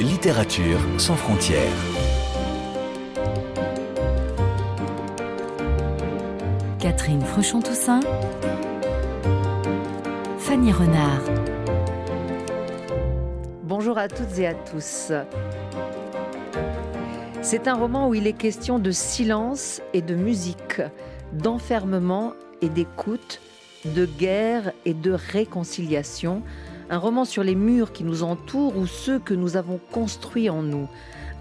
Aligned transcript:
Littérature 0.00 0.78
sans 0.98 1.16
frontières. 1.16 1.60
Catherine 6.78 7.22
Fruchon-Toussaint. 7.22 8.00
Fanny 10.38 10.72
Renard. 10.72 11.22
Bonjour 13.64 13.98
à 13.98 14.08
toutes 14.08 14.38
et 14.38 14.46
à 14.46 14.54
tous. 14.54 15.12
C'est 17.42 17.68
un 17.68 17.74
roman 17.74 18.08
où 18.08 18.14
il 18.14 18.26
est 18.26 18.34
question 18.34 18.78
de 18.78 18.90
silence 18.90 19.80
et 19.94 20.02
de 20.02 20.14
musique, 20.14 20.82
d'enfermement 21.32 22.34
et 22.60 22.68
d'écoute, 22.68 23.40
de 23.84 24.04
guerre 24.04 24.72
et 24.84 24.94
de 24.94 25.12
réconciliation. 25.12 26.42
Un 26.92 26.98
roman 26.98 27.24
sur 27.24 27.44
les 27.44 27.54
murs 27.54 27.92
qui 27.92 28.02
nous 28.02 28.24
entourent 28.24 28.76
ou 28.76 28.84
ceux 28.84 29.20
que 29.20 29.32
nous 29.32 29.56
avons 29.56 29.78
construits 29.92 30.50
en 30.50 30.60
nous. 30.60 30.88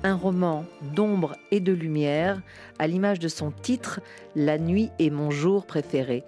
Un 0.04 0.14
roman 0.14 0.64
d'ombre 0.94 1.36
et 1.50 1.60
de 1.60 1.74
lumière, 1.74 2.40
à 2.78 2.86
l'image 2.86 3.18
de 3.18 3.28
son 3.28 3.50
titre, 3.50 4.00
La 4.36 4.60
nuit 4.60 4.92
est 5.00 5.10
mon 5.10 5.32
jour 5.32 5.66
préféré. 5.66 6.24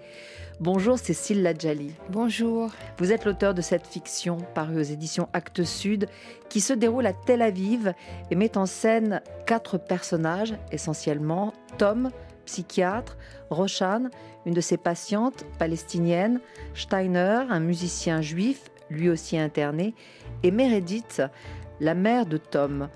Bonjour 0.58 0.98
Cécile 0.98 1.44
Ladjali. 1.44 1.92
Bonjour. 2.10 2.72
Vous 2.98 3.12
êtes 3.12 3.24
l'auteur 3.24 3.54
de 3.54 3.62
cette 3.62 3.86
fiction 3.86 4.38
parue 4.56 4.80
aux 4.80 4.82
éditions 4.82 5.28
Actes 5.34 5.62
Sud 5.62 6.08
qui 6.48 6.60
se 6.60 6.72
déroule 6.72 7.06
à 7.06 7.12
Tel 7.12 7.42
Aviv 7.42 7.94
et 8.32 8.34
met 8.34 8.58
en 8.58 8.66
scène 8.66 9.22
quatre 9.46 9.78
personnages 9.78 10.54
essentiellement 10.72 11.52
Tom, 11.78 12.10
psychiatre, 12.44 13.16
Roshan, 13.50 14.08
une 14.46 14.54
de 14.54 14.60
ses 14.60 14.78
patientes 14.78 15.46
palestiniennes, 15.60 16.40
Steiner, 16.74 17.44
un 17.48 17.60
musicien 17.60 18.20
juif, 18.20 18.64
lui 18.92 19.08
aussi 19.08 19.38
interné, 19.38 19.94
et 20.42 20.50
Meredith, 20.50 21.22
la 21.80 21.94
mère 21.94 22.26
de 22.26 22.36
Tom. 22.36 22.88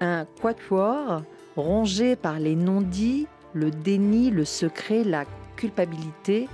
Un 0.00 0.26
quatuor 0.40 1.22
rongé 1.56 2.16
par 2.16 2.38
les 2.40 2.56
non-dits, 2.56 3.26
le 3.52 3.70
déni, 3.70 4.30
le 4.30 4.44
secret, 4.44 5.04
la 5.04 5.24
culpabilité, 5.56 6.48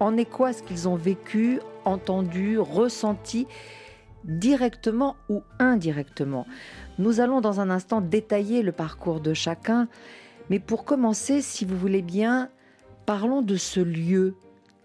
en 0.00 0.16
écho 0.16 0.44
à 0.44 0.52
ce 0.52 0.62
qu'ils 0.62 0.88
ont 0.88 0.96
vécu, 0.96 1.60
entendu, 1.84 2.58
ressenti, 2.58 3.46
directement 4.24 5.16
ou 5.28 5.42
indirectement. 5.58 6.46
Nous 6.98 7.20
allons 7.20 7.40
dans 7.40 7.60
un 7.60 7.70
instant 7.70 8.00
détailler 8.00 8.62
le 8.62 8.72
parcours 8.72 9.20
de 9.20 9.34
chacun, 9.34 9.88
mais 10.50 10.58
pour 10.58 10.84
commencer, 10.84 11.42
si 11.42 11.64
vous 11.64 11.76
voulez 11.76 12.02
bien, 12.02 12.50
parlons 13.06 13.42
de 13.42 13.56
ce 13.56 13.80
lieu, 13.80 14.34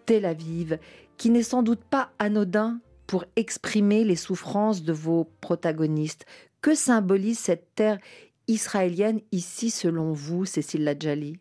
Tel 0.06 0.26
Aviv, 0.26 0.78
qui 1.18 1.30
n'est 1.30 1.44
sans 1.44 1.64
doute 1.64 1.84
pas 1.84 2.10
anodin 2.20 2.80
pour 3.08 3.26
exprimer 3.36 4.04
les 4.04 4.16
souffrances 4.16 4.84
de 4.84 4.94
vos 4.94 5.26
protagonistes. 5.42 6.26
Que 6.62 6.76
symbolise 6.76 7.40
cette 7.40 7.76
terre 7.76 8.00
israélienne 8.48 9.22
ici 9.32 9.70
selon 9.70 10.12
vous, 10.14 10.46
Cécile 10.46 10.84
Ladjali 10.84 11.40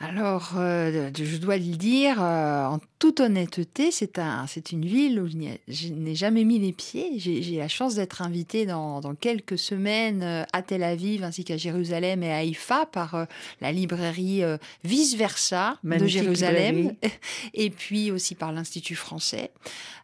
alors, 0.00 0.54
euh, 0.56 1.10
je 1.16 1.36
dois 1.36 1.56
le 1.56 1.76
dire, 1.76 2.20
euh, 2.20 2.64
en 2.66 2.80
toute 2.98 3.20
honnêteté, 3.20 3.92
c'est 3.92 4.18
un, 4.18 4.44
c'est 4.48 4.72
une 4.72 4.84
ville 4.84 5.20
où 5.20 5.28
je 5.28 5.88
n'ai 5.92 6.14
jamais 6.16 6.42
mis 6.42 6.58
les 6.58 6.72
pieds. 6.72 7.12
J'ai 7.18 7.56
la 7.58 7.68
chance 7.68 7.94
d'être 7.94 8.20
invitée 8.20 8.66
dans, 8.66 9.00
dans, 9.00 9.14
quelques 9.14 9.56
semaines 9.56 10.22
euh, 10.24 10.42
à 10.52 10.62
Tel 10.62 10.82
Aviv 10.82 11.22
ainsi 11.22 11.44
qu'à 11.44 11.56
Jérusalem 11.56 12.24
et 12.24 12.32
à 12.32 12.38
Haïfa 12.38 12.86
par 12.86 13.26
la 13.60 13.70
librairie 13.70 14.42
Vice 14.82 15.14
Versa 15.14 15.78
de 15.84 16.06
Jérusalem 16.06 16.94
et 17.54 17.70
puis 17.70 18.10
aussi 18.10 18.34
par 18.34 18.50
l'Institut 18.50 18.96
français. 18.96 19.52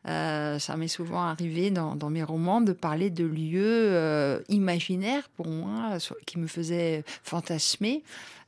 ça 0.05 0.77
m'est 0.77 0.89
souvent 0.89 1.23
arrivé 1.23 1.71
dans, 1.71 1.97
dans, 1.97 2.11
mes 2.11 2.23
romans 2.23 2.61
de 2.61 2.73
parler 2.73 3.11
de 3.11 3.25
lieux 3.25 4.43
imaginaires 4.49 5.29
pour 5.37 5.49
moi 5.49 5.99
qui 6.27 6.39
me 6.39 6.47
faisaient 6.47 7.03
fantasmer. 7.25 8.03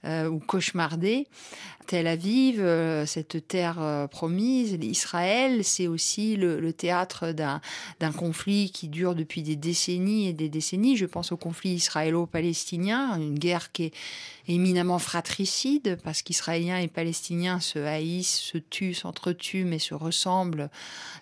Euh, 0.05 0.29
ou 0.29 0.41
cauchemardé. 0.41 1.29
Tel 1.87 2.09
Aviv, 2.09 2.59
euh, 2.59 3.07
cette 3.07 3.47
terre 3.47 3.81
euh, 3.81 4.09
promise, 4.09 4.77
Israël, 4.83 5.63
c'est 5.63 5.87
aussi 5.87 6.35
le, 6.35 6.73
théâtre 6.73 7.31
d'un 7.31 8.13
conflit 8.13 8.73
qui 8.73 8.89
dure 8.89 9.15
depuis 9.15 9.43
des 9.43 9.55
décennies 9.55 10.27
et 10.27 10.33
des 10.33 10.49
décennies. 10.49 10.97
Je 10.97 11.07
pense 11.07 11.31
au 11.31 11.37
conflit 11.37 11.75
israélo-palestinien, 11.75 13.17
une 13.17 13.39
guerre 13.39 13.71
qui 13.71 13.85
est 13.85 13.95
éminemment 14.49 14.99
fratricide 14.99 15.97
parce 16.03 16.23
qu'Israéliens 16.23 16.79
et 16.79 16.89
Palestiniens 16.89 17.61
se 17.61 17.79
haïssent, 17.79 18.41
se 18.41 18.59
tuent, 18.59 18.95
s'entretuent, 18.95 19.65
mais 19.65 19.79
se 19.79 19.95
ressemblent 19.95 20.69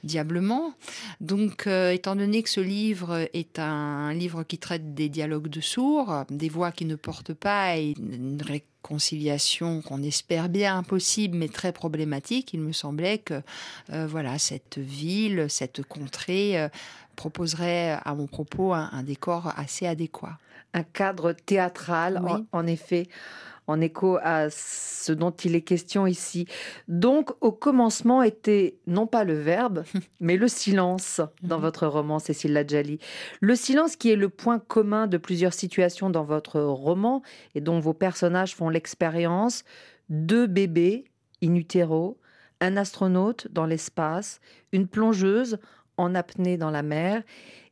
diablement. 0.05 0.73
Donc, 1.21 1.67
étant 1.67 2.17
donné 2.17 2.43
que 2.43 2.49
ce 2.49 2.61
livre 2.61 3.29
est 3.35 3.59
un 3.59 4.15
livre 4.15 4.43
qui 4.43 4.57
traite 4.57 4.95
des 4.95 5.11
dialogues 5.11 5.49
de 5.49 5.61
sourds, 5.61 6.25
des 6.31 6.49
voix 6.49 6.73
qui 6.73 6.87
ne 6.87 6.97
portent 6.97 7.35
pas 7.35 7.77
et 7.77 7.95
une 7.99 8.41
conciliation 8.83 9.83
qu'on 9.83 10.03
espère 10.03 10.49
bien 10.49 10.77
impossible 10.77 11.37
mais 11.37 11.49
très 11.49 11.73
problématique, 11.73 12.53
il 12.55 12.61
me 12.61 12.73
semblait 12.73 13.19
que 13.19 13.43
euh, 13.93 14.07
voilà 14.07 14.39
cette 14.39 14.79
ville, 14.79 15.47
cette 15.49 15.83
contrée 15.83 16.61
euh, 16.61 16.69
proposerait 17.17 17.99
à 18.05 18.15
mon 18.15 18.27
propos 18.27 18.73
un, 18.73 19.03
décor 19.03 19.53
assez 19.57 19.87
adéquat. 19.87 20.39
Un 20.73 20.85
cadre 20.85 21.33
théâtral, 21.33 22.23
en, 22.53 22.67
effet 22.67 23.09
en 23.71 23.81
écho 23.81 24.19
à 24.23 24.49
ce 24.51 25.13
dont 25.13 25.31
il 25.31 25.55
est 25.55 25.63
question 25.63 26.07
ici. 26.07 26.47
Donc, 26.89 27.31
au 27.41 27.53
commencement 27.53 28.23
était 28.23 28.79
non 28.87 29.07
pas 29.07 29.25
le 29.25 29.35
verbe, 29.35 29.85
mais 30.21 30.37
le 30.37 30.49
silence 30.49 31.21
dans 31.43 31.57
mhm. 31.57 31.63
votre 31.63 31.87
roman, 31.87 32.19
Cécile 32.19 32.53
Ladjali. 32.53 32.99
Le 33.41 33.55
silence 33.55 33.97
qui 33.97 34.11
est 34.11 34.17
le 34.17 34.29
point 34.29 34.59
commun 34.59 35.07
de 35.07 35.17
plusieurs 35.17 35.55
situations 35.55 36.11
dans 36.11 36.25
votre 36.25 36.61
roman 36.61 37.23
et 37.55 37.61
dont 37.61 37.79
vos 37.79 37.95
personnages 37.95 38.55
font 38.55 38.69
l'expérience. 38.69 39.65
Deux 40.09 40.47
bébés 40.47 41.05
in 41.43 41.55
utero, 41.55 42.19
un 42.61 42.77
astronaute 42.77 43.49
dans 43.53 43.67
l'espace, 43.67 44.41
une 44.73 44.89
plongeuse 44.89 45.59
en 45.97 46.15
apnée 46.15 46.57
dans 46.57 46.71
la 46.71 46.83
mer 46.83 47.23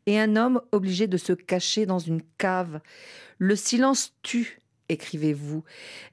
et 0.07 0.19
un 0.19 0.37
homme 0.37 0.61
obligé 0.73 1.07
de 1.07 1.17
se 1.17 1.33
cacher 1.33 1.85
dans 1.85 1.99
une 1.99 2.23
cave. 2.39 2.81
Le 3.39 3.57
silence 3.57 4.15
tue 4.23 4.61
écrivez-vous? 4.89 5.65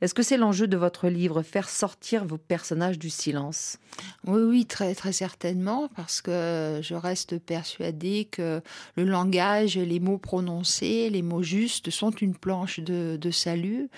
Est-ce 0.02 0.14
que 0.14 0.24
c'est 0.24 0.38
l'enjeu 0.38 0.68
de 0.68 0.78
votre 0.78 1.08
livre, 1.08 1.42
faire 1.42 1.70
sortir 1.70 2.26
vos 2.26 2.38
personnages 2.38 3.00
du 3.00 3.10
silence? 3.10 3.78
Oui, 4.26 4.42
oui, 4.42 4.66
très, 4.66 4.94
très 4.96 5.14
certainement, 5.14 5.90
parce 5.96 6.22
que 6.22 6.80
je 6.82 6.96
reste 6.96 7.40
persuadée 7.40 8.28
que 8.30 8.62
le 8.96 9.04
langage, 9.04 9.78
les 9.78 10.00
mots 10.00 10.18
prononcés, 10.18 11.10
les 11.10 11.22
mots 11.22 11.44
justes 11.44 11.90
sont 11.90 12.12
une 12.12 12.36
planche 12.36 12.80
de, 12.80 13.32
salut. 13.32 13.90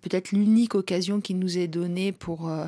Peut-être 0.00 0.32
l'unique 0.32 0.74
occasion 0.74 1.20
qui 1.20 1.34
nous 1.34 1.58
est 1.58 1.68
donnée 1.68 2.12
pour... 2.12 2.48
Euh, 2.48 2.66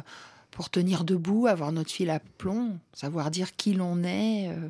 pour 0.50 0.70
tenir 0.70 1.02
debout, 1.02 1.48
avoir 1.48 1.72
notre 1.72 1.90
fil 1.90 2.10
à 2.10 2.20
plomb, 2.38 2.78
savoir 2.92 3.32
dire 3.32 3.56
qui 3.56 3.74
l'on 3.74 4.04
est, 4.04 4.50
euh, 4.50 4.68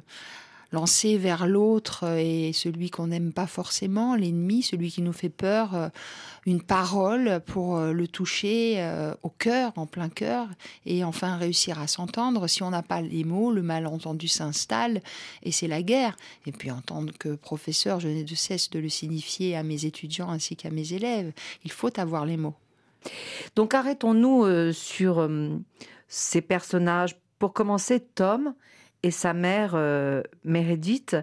lancer 0.74 1.16
vers 1.16 1.46
l'autre 1.46 2.04
et 2.18 2.52
celui 2.52 2.90
qu'on 2.90 3.06
n'aime 3.06 3.32
pas 3.32 3.46
forcément, 3.46 4.16
l'ennemi, 4.16 4.62
celui 4.62 4.90
qui 4.90 5.00
nous 5.00 5.12
fait 5.12 5.30
peur, 5.30 5.74
euh, 5.74 5.88
une 6.46 6.60
parole 6.60 7.40
pour 7.46 7.76
euh, 7.76 7.92
le 7.92 8.08
toucher 8.08 8.74
euh, 8.78 9.14
au 9.22 9.30
cœur, 9.30 9.72
en 9.76 9.86
plein 9.86 10.08
cœur, 10.08 10.48
et 10.84 11.04
enfin 11.04 11.36
réussir 11.36 11.80
à 11.80 11.86
s'entendre. 11.86 12.48
Si 12.48 12.62
on 12.62 12.70
n'a 12.70 12.82
pas 12.82 13.00
les 13.00 13.24
mots, 13.24 13.52
le 13.52 13.62
malentendu 13.62 14.28
s'installe 14.28 15.00
et 15.44 15.52
c'est 15.52 15.68
la 15.68 15.82
guerre. 15.82 16.16
Et 16.44 16.52
puis 16.52 16.70
en 16.70 16.80
tant 16.80 17.06
que 17.18 17.34
professeur, 17.36 18.00
je 18.00 18.08
n'ai 18.08 18.24
de 18.24 18.34
cesse 18.34 18.68
de 18.70 18.80
le 18.80 18.88
signifier 18.88 19.56
à 19.56 19.62
mes 19.62 19.86
étudiants 19.86 20.28
ainsi 20.28 20.56
qu'à 20.56 20.70
mes 20.70 20.92
élèves. 20.92 21.32
Il 21.64 21.70
faut 21.70 21.98
avoir 21.98 22.26
les 22.26 22.36
mots. 22.36 22.54
Donc 23.54 23.74
arrêtons-nous 23.74 24.72
sur 24.72 25.28
ces 26.08 26.40
personnages. 26.40 27.16
Pour 27.38 27.52
commencer, 27.52 28.00
Tom, 28.00 28.54
et 29.04 29.10
sa 29.10 29.34
mère 29.34 29.72
euh, 29.74 30.22
Meredith, 30.44 31.14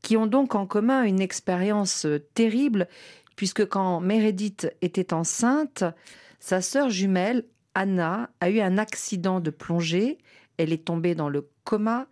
qui 0.00 0.16
ont 0.16 0.28
donc 0.28 0.54
en 0.54 0.64
commun 0.64 1.02
une 1.02 1.20
expérience 1.20 2.06
euh, 2.06 2.20
terrible, 2.34 2.86
puisque 3.34 3.66
quand 3.68 4.00
Meredith 4.00 4.72
était 4.80 5.12
enceinte, 5.12 5.82
sa 6.38 6.60
sœur 6.62 6.88
jumelle, 6.88 7.44
Anna, 7.74 8.30
a 8.40 8.48
eu 8.48 8.60
un 8.60 8.78
accident 8.78 9.40
de 9.40 9.50
plongée, 9.50 10.18
elle 10.56 10.72
est 10.72 10.84
tombée 10.86 11.16
dans 11.16 11.28
le 11.28 11.50
coma, 11.64 12.06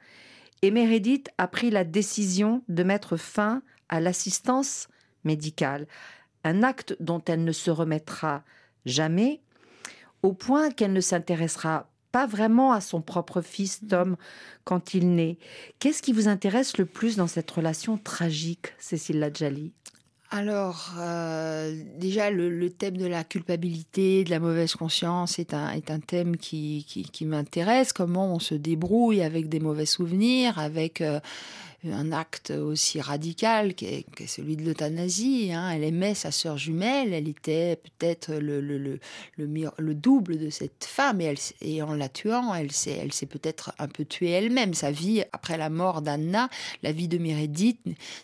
et 0.63 0.73
Meredith 0.73 1.31
a 1.39 1.47
pris 1.47 1.71
la 1.71 1.85
décision 1.85 2.65
de 2.69 2.83
mettre 2.83 3.17
fin 3.17 3.63
à 3.89 4.01
l'assistance 4.01 4.89
médicale, 5.23 5.87
un 6.43 6.65
acte 6.65 6.97
dont 6.99 7.23
elle 7.25 7.45
ne 7.45 7.53
se 7.53 7.71
remettra 7.71 8.43
jamais, 8.85 9.41
au 10.23 10.33
point 10.33 10.73
qu'elle 10.73 10.93
ne 10.93 11.01
s'intéressera 11.01 11.89
pas 12.15 12.27
vraiment 12.29 12.71
à 12.71 12.81
son 12.81 13.01
propre 13.01 13.43
fils 13.43 13.81
Tom 13.89 14.15
quand 14.63 14.95
il 14.95 15.17
naît. 15.17 15.37
Qu'est-ce 15.81 16.01
qui 16.01 16.13
vous 16.13 16.29
intéresse 16.29 16.79
le 16.79 16.87
plus 16.87 17.17
dans 17.17 17.27
cette 17.27 17.51
relation 17.51 17.99
tragique, 17.99 18.69
Cécile 18.79 19.19
Ladjali 19.19 19.73
alors, 20.31 20.95
euh, 20.99 21.81
déjà, 21.97 22.29
le, 22.31 22.69
thème 22.71 22.97
de 22.97 23.07
la 23.07 23.23
culpabilité, 23.23 24.25
de 24.25 24.31
la 24.31 24.41
mauvaise 24.41 24.75
conscience 24.75 25.39
est 25.39 25.55
un, 25.55 25.71
est 25.71 25.93
un 25.93 26.01
thème 26.01 26.37
qui, 26.37 26.85
qui, 26.85 27.25
m'intéresse. 27.25 27.93
Comment 27.93 28.35
on 28.35 28.41
se 28.41 28.57
débrouille 28.57 29.23
avec 29.23 29.49
des 29.49 29.61
mauvais 29.61 29.87
souvenirs, 29.87 30.59
avec 30.59 31.01
euh, 31.03 31.21
un 31.93 32.13
acte 32.13 32.51
aussi 32.51 33.01
radical 33.01 33.75
qu'est 33.75 34.05
celui 34.27 34.57
de 34.57 34.63
l'euthanasie. 34.63 35.51
Hein. 35.53 35.71
Elle 35.71 35.85
aimait 35.85 36.15
sa 36.15 36.31
sœur 36.31 36.57
jumelle, 36.57 37.13
elle 37.13 37.29
était 37.29 37.77
peut-être 37.77 38.35
le, 38.35 38.61
le, 38.61 38.79
le, 38.79 39.01
le, 39.37 39.95
double 39.95 40.39
de 40.39 40.51
cette 40.51 40.85
femme, 40.85 41.21
et, 41.21 41.83
en 41.83 41.95
la 41.95 42.09
tuant, 42.09 42.55
elle 42.55 42.73
s'est, 42.73 43.09
peut-être 43.27 43.73
un 43.79 43.89
peu 43.89 44.05
tuée 44.05 44.31
elle-même. 44.31 44.75
Sa 44.75 44.91
vie, 44.91 45.23
après 45.33 45.57
la 45.57 45.71
mort 45.71 46.03
d'Anna, 46.03 46.49
la 46.83 46.93
vie 46.93 47.09
de 47.09 47.19
Meredith 47.19 47.81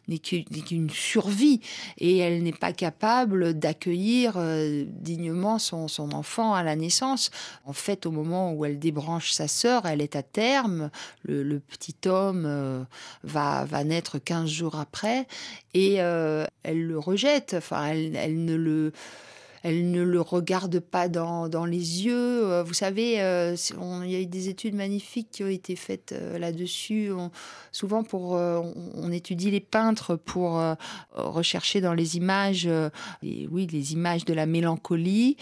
n'est 0.08 0.18
qu'une 0.18 0.90
survie, 0.90 1.60
et 1.98 2.18
elle 2.18 2.42
n'est 2.42 2.52
pas 2.52 2.72
capable 2.72 3.54
d'accueillir 3.54 4.34
euh, 4.36 4.84
dignement 4.88 5.58
son, 5.58 5.88
son 5.88 6.12
enfant 6.12 6.54
à 6.54 6.62
la 6.62 6.76
naissance. 6.76 7.30
En 7.64 7.72
fait, 7.72 8.06
au 8.06 8.10
moment 8.10 8.52
où 8.52 8.64
elle 8.64 8.78
débranche 8.78 9.32
sa 9.32 9.48
sœur, 9.48 9.86
elle 9.86 10.00
est 10.00 10.16
à 10.16 10.22
terme, 10.22 10.90
le, 11.24 11.60
petit 11.60 11.96
homme 12.06 12.44
euh, 12.46 12.82
va, 13.68 13.84
naître 13.84 14.18
15 14.18 14.48
jours 14.48 14.76
après 14.76 15.26
et 15.74 15.96
euh, 15.98 16.46
elle 16.62 16.86
le 16.86 16.98
rejette. 16.98 17.54
Enfin, 17.56 17.86
elle 17.88 18.44
ne 18.44 18.54
le 18.54 18.92
elle 19.62 19.90
ne 19.90 20.02
le 20.02 20.20
regarde 20.20 20.80
pas 20.80 21.08
dans, 21.08 21.48
dans 21.48 21.64
les 21.64 22.04
yeux. 22.06 22.50
Euh, 22.50 22.62
vous 22.62 22.74
savez, 22.74 23.20
euh, 23.20 23.56
il 24.04 24.10
y 24.10 24.16
a 24.16 24.20
eu 24.20 24.26
des 24.26 24.48
études 24.48 24.74
magnifiques 24.74 25.28
qui 25.30 25.44
ont 25.44 25.48
été 25.48 25.76
faites 25.76 26.12
euh, 26.12 26.38
là-dessus. 26.38 27.10
souvent, 27.72 28.02
pour, 28.02 28.32
on, 28.32 29.10
étudie 29.10 29.50
les 29.50 29.60
peintres 29.60 30.16
pour 30.16 30.62
rechercher 31.14 31.80
dans 31.80 31.94
les 31.94 32.16
images, 32.16 32.68
oui, 33.22 33.66
les 33.70 33.92
images 33.92 34.24
de 34.24 34.32
la 34.32 34.46
mélancolie. 34.46 35.36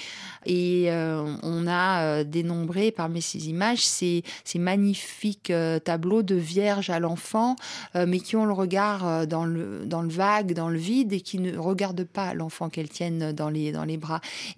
Et 0.46 0.88
on 0.90 1.66
a 1.68 2.24
dénombré 2.24 2.90
parmi 2.90 3.20
ces 3.20 3.48
images 3.48 3.84
ces, 3.84 4.22
ces 4.44 4.58
magnifiques 4.58 5.52
tableaux 5.84 6.22
de 6.22 6.34
vierges 6.34 6.90
à 6.90 6.98
l'enfant, 6.98 7.56
mais 7.94 8.20
qui 8.20 8.36
ont 8.36 8.46
le 8.46 8.52
regard 8.52 9.26
dans 9.26 9.44
le, 9.44 9.84
dans 9.84 10.02
le 10.02 10.08
vague, 10.08 10.54
dans 10.54 10.68
le 10.68 10.78
vide, 10.78 11.12
et 11.12 11.20
qui 11.20 11.38
ne 11.38 11.56
regardent 11.58 12.04
pas 12.04 12.32
l'enfant 12.34 12.70
qu'elles 12.70 12.88
tiennent 12.88 13.32
dans 13.32 13.50
les, 13.50 13.72
dans 13.72 13.84
les 13.84 13.96
bras. 13.96 14.07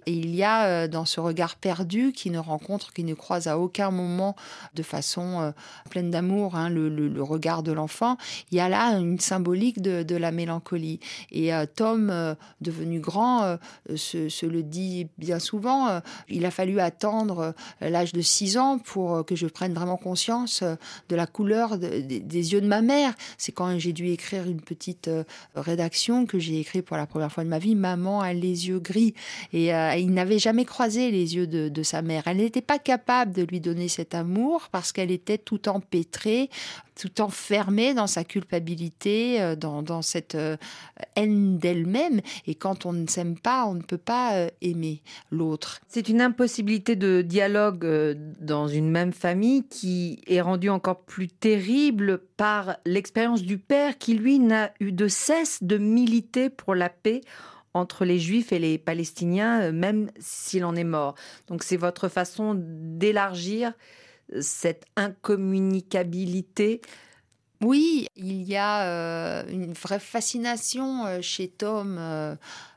Et 0.07 0.13
il 0.13 0.35
y 0.35 0.43
a 0.43 0.65
euh, 0.65 0.89
dans 0.89 1.05
ce 1.05 1.21
regard 1.21 1.57
perdu 1.57 2.13
qui 2.13 2.31
ne 2.31 2.39
rencontre, 2.39 2.93
qui 2.93 3.05
ne 3.05 3.15
croise 3.15 3.47
à 3.47 3.59
aucun 3.59 3.91
moment 3.91 4.37
de 4.75 4.83
façon 4.83 5.41
euh, 5.41 5.51
pleine 5.91 6.11
d'amour 6.11 6.57
hein, 6.57 6.69
le, 6.69 7.23
regard 7.23 7.63
de 7.63 7.73
l'enfant, 7.73 8.17
il 8.51 8.57
y 8.57 8.61
a 8.61 8.69
là 8.69 8.99
une 8.99 9.21
symbolique 9.21 9.81
de, 9.83 10.17
la 10.17 10.33
mélancolie. 10.33 11.01
Et 11.31 11.55
euh, 11.55 11.67
Tom, 11.67 12.13
devenu 12.61 13.01
grand, 13.01 13.57
se, 13.95 14.47
le 14.47 14.63
dit 14.63 15.09
bien 15.19 15.39
souvent, 15.39 16.01
il 16.29 16.45
a 16.45 16.51
fallu 16.51 16.81
attendre 16.81 17.55
l'âge 17.81 18.13
de 18.13 18.21
6 18.21 18.59
ans 18.59 18.79
pour 18.79 19.25
que 19.25 19.37
je 19.37 19.47
prenne 19.47 19.73
vraiment 19.73 19.97
conscience 19.97 20.63
de 21.09 21.17
la 21.17 21.27
couleur 21.27 21.79
des 21.79 22.53
yeux 22.53 22.61
de 22.61 22.67
ma 22.67 22.83
mère. 22.83 23.15
C'est 23.39 23.53
quand 23.53 23.79
j'ai 23.79 23.93
dû 23.93 24.09
écrire 24.09 24.45
une 24.45 24.61
petite 24.61 25.11
rédaction 25.55 26.27
que 26.27 26.39
j'ai 26.39 26.61
écrit 26.61 26.83
pour 26.83 26.97
la 26.97 27.07
première 27.07 27.31
fois 27.31 27.45
de 27.45 27.49
ma 27.49 27.59
vie, 27.59 27.75
Maman 27.75 28.21
a 28.21 28.33
les 28.33 28.69
yeux 28.69 28.81
gris. 28.81 29.15
Et 29.53 29.75
euh, 29.75 29.95
il 29.97 30.13
n'avait 30.13 30.39
jamais 30.39 30.65
croisé 30.65 31.11
les 31.11 31.37
yeux 31.37 31.47
de, 31.47 31.83
sa 31.83 32.03
mère. 32.03 32.25
Elle 32.27 32.39
n'était 32.39 32.61
pas 32.61 32.79
capable 32.79 33.33
de 33.33 33.43
lui 33.43 33.61
donner 33.61 33.89
cet 33.89 34.15
amour 34.15 34.69
parce 34.71 34.93
qu'elle 34.93 35.11
était 35.11 35.39
tout 35.39 35.69
empêtrée, 35.69 36.51
tout 36.95 37.21
enfermée 37.21 37.95
dans 37.95 38.07
sa 38.07 38.25
culpabilité, 38.25 39.41
euh, 39.41 39.57
dans, 39.57 40.03
cette 40.03 40.35
euh, 40.35 40.57
haine 41.17 41.59
d'elle-même. 41.59 42.21
Et 42.47 42.55
quand 42.55 42.87
on 42.87 42.93
ne 42.93 43.07
s'aime 43.07 43.39
pas, 43.39 43.67
on 43.67 43.75
ne 43.75 43.83
peut 43.83 43.99
pas 43.99 44.49
aimer 44.61 45.03
l'autre. 45.31 45.81
C'est 45.89 46.09
une 46.09 46.21
impossibilité 46.21 46.97
de 46.97 47.23
dialogue 47.23 48.17
dans 48.41 48.69
une 48.69 48.91
même 48.91 49.13
famille 49.13 49.65
qui 49.65 50.21
est 50.27 50.41
rendue 50.41 50.71
encore 50.71 51.01
plus 51.01 51.29
terrible 51.29 52.19
par 52.37 52.77
l'expérience 52.85 53.43
du 53.43 53.59
père 53.59 53.99
qui, 53.99 54.15
lui, 54.15 54.39
n'a 54.39 54.73
eu 54.81 54.93
de 54.93 55.09
cesse 55.09 55.63
de 55.63 55.79
militer 55.79 56.51
pour 56.51 56.75
la 56.75 56.89
paix 56.89 57.21
entre 57.75 58.05
les 58.05 58.19
Juifs 58.19 58.53
et 58.53 58.59
les 58.59 58.79
Palestiniens, 58.79 59.63
euh, 59.63 59.73
même 59.73 60.11
s'il 60.19 60.65
en 60.65 60.75
est 60.75 60.85
mort. 60.85 61.15
Donc 61.49 61.63
c'est 61.63 61.77
votre 61.77 62.09
façon 62.09 62.55
d'élargir 62.57 63.73
euh, 64.33 64.41
cette 64.41 64.85
incommunicabilité 64.97 66.81
oui, 67.63 68.07
il 68.17 68.43
y 68.45 68.57
a 68.57 68.87
euh, 68.87 69.43
une 69.51 69.75
vraie 69.75 70.01
fascination 70.01 71.21
chez 71.21 71.49
Tom 71.49 71.99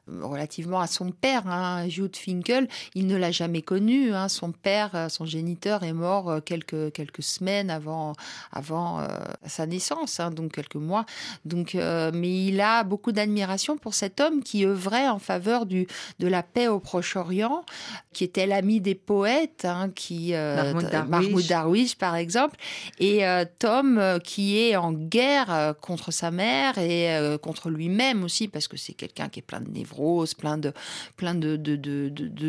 relativement 0.07 0.81
à 0.81 0.87
son 0.87 1.11
père, 1.11 1.47
hein, 1.47 1.87
Jude 1.87 2.15
Finkel. 2.15 2.67
Il 2.93 3.07
ne 3.07 3.15
l'a 3.15 3.31
jamais 3.31 3.61
connu. 3.61 4.13
Hein. 4.13 4.27
Son 4.27 4.51
père, 4.51 4.91
euh, 4.95 5.09
son 5.09 5.25
géniteur, 5.25 5.83
est 5.83 5.93
mort 5.93 6.29
euh, 6.29 6.39
quelques, 6.41 6.91
quelques 6.91 7.23
semaines 7.23 7.69
avant, 7.69 8.13
avant 8.51 8.99
euh, 8.99 9.07
sa 9.45 9.65
naissance, 9.65 10.19
hein, 10.19 10.31
donc 10.31 10.53
quelques 10.53 10.75
mois. 10.75 11.05
Donc, 11.45 11.73
mais 11.75 12.45
il 12.45 12.61
a 12.61 12.83
beaucoup 12.83 13.11
d'admiration 13.11 13.77
pour 13.77 13.93
cet 13.93 14.19
homme 14.19 14.43
qui 14.43 14.65
œuvrait 14.65 15.07
en 15.07 15.19
faveur 15.19 15.65
du, 15.65 15.87
de 16.19 16.27
la 16.27 16.43
paix 16.43 16.67
au 16.67 16.79
Proche-Orient, 16.79 17.65
qui 18.11 18.23
était 18.23 18.45
l'ami 18.45 18.81
des 18.81 18.95
poètes, 18.95 19.65
hein, 19.65 19.89
qui 19.93 20.33
Mahmoud 20.33 21.47
Darwish. 21.47 21.95
par 21.95 22.15
exemple, 22.15 22.57
et 22.99 23.23
Tom 23.59 24.19
qui 24.23 24.59
est 24.59 24.75
en 24.75 24.91
guerre 24.91 25.75
contre 25.81 26.11
sa 26.11 26.31
mère 26.31 26.77
et 26.77 27.37
contre 27.41 27.69
lui-même 27.69 28.23
aussi, 28.23 28.47
parce 28.47 28.67
que 28.67 28.77
c'est 28.77 28.93
quelqu'un 28.93 29.29
qui 29.29 29.39
est 29.39 29.43
plein 29.43 29.61
de 29.61 29.69
névroses 29.69 29.92
plein 30.37 30.57
de, 30.57 30.73
plein 31.17 31.35
de, 31.35 31.55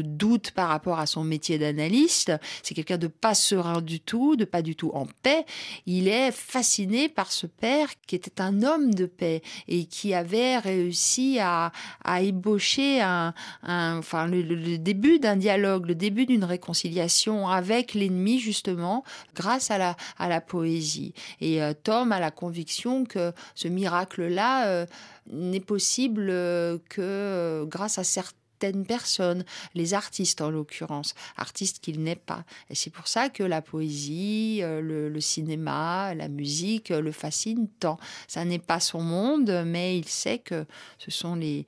doutes 0.02 0.50
par 0.52 0.68
rapport 0.68 0.98
à 0.98 1.06
son 1.06 1.24
métier 1.24 1.58
d'analyste. 1.58 2.32
C'est 2.62 2.74
quelqu'un 2.74 2.98
de 2.98 3.06
pas 3.06 3.34
serein 3.34 3.80
du 3.80 4.00
tout, 4.00 4.36
de 4.36 4.44
pas 4.44 4.62
du 4.62 4.76
tout 4.76 4.90
en 4.94 5.06
paix. 5.22 5.44
Il 5.86 6.08
est 6.08 6.32
fasciné 6.32 7.08
par 7.08 7.32
ce 7.32 7.46
père 7.46 7.88
qui 8.06 8.14
était 8.14 8.40
un 8.40 8.62
homme 8.62 8.94
de 8.94 9.06
paix 9.06 9.42
et 9.68 9.86
qui 9.86 10.14
avait 10.14 10.58
réussi 10.58 11.38
à, 11.40 11.72
à 12.04 12.22
ébaucher 12.22 13.00
un, 13.00 13.34
enfin, 13.62 14.26
le, 14.26 14.78
début 14.78 15.18
d'un 15.18 15.36
dialogue, 15.36 15.86
le 15.86 15.94
début 15.94 16.26
d'une 16.26 16.44
réconciliation 16.44 17.48
avec 17.48 17.94
l'ennemi, 17.94 18.38
justement, 18.38 19.04
grâce 19.34 19.70
à 19.70 19.78
la, 19.78 19.96
à 20.18 20.28
la 20.28 20.40
poésie. 20.40 21.14
Et 21.40 21.62
euh, 21.62 21.72
Tom 21.74 22.12
a 22.12 22.20
la 22.20 22.30
conviction 22.30 23.04
que 23.04 23.32
ce 23.54 23.68
miracle-là, 23.68 24.66
euh, 24.68 24.86
n'est 25.30 25.60
possible 25.60 26.28
euh, 26.30 26.78
que 26.88 27.00
euh, 27.00 27.64
grâce 27.64 27.98
à 27.98 28.04
certaines 28.04 28.86
personnes, 28.86 29.44
les 29.74 29.94
artistes 29.94 30.40
en 30.40 30.50
l'occurrence, 30.50 31.14
artistes 31.36 31.80
qu'il 31.80 32.02
n'est 32.02 32.16
pas. 32.16 32.44
Et 32.70 32.74
c'est 32.74 32.90
pour 32.90 33.08
ça 33.08 33.28
que 33.28 33.42
la 33.42 33.62
poésie, 33.62 34.60
euh, 34.62 34.80
le, 34.80 35.20
cinéma, 35.20 36.14
la 36.14 36.28
musique 36.28 36.90
le 36.90 37.12
fascinent 37.12 37.68
tant. 37.80 37.98
Ça 38.28 38.44
n'est 38.44 38.58
pas 38.58 38.80
son 38.80 39.02
monde, 39.02 39.64
mais 39.66 39.98
il 39.98 40.08
sait 40.08 40.38
que 40.38 40.66
ce 40.98 41.10
sont 41.10 41.34
les, 41.34 41.66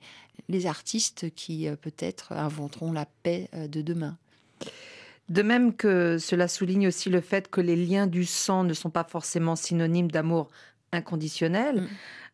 les 0.49 0.65
artistes 0.65 1.29
qui 1.35 1.67
peut-être 1.81 2.31
inventeront 2.31 2.91
la 2.91 3.05
paix 3.23 3.49
de 3.53 3.81
demain. 3.81 4.17
De 5.29 5.41
même 5.41 5.75
que 5.75 6.17
cela 6.19 6.47
souligne 6.47 6.87
aussi 6.87 7.09
le 7.09 7.21
fait 7.21 7.49
que 7.49 7.59
les 7.59 7.75
liens 7.75 8.07
du 8.07 8.25
sang 8.25 8.63
ne 8.63 8.73
sont 8.73 8.89
pas 8.89 9.03
forcément 9.03 9.55
synonymes 9.55 10.09
d'amour 10.09 10.49
inconditionnel. 10.93 11.81
Mm 11.81 11.87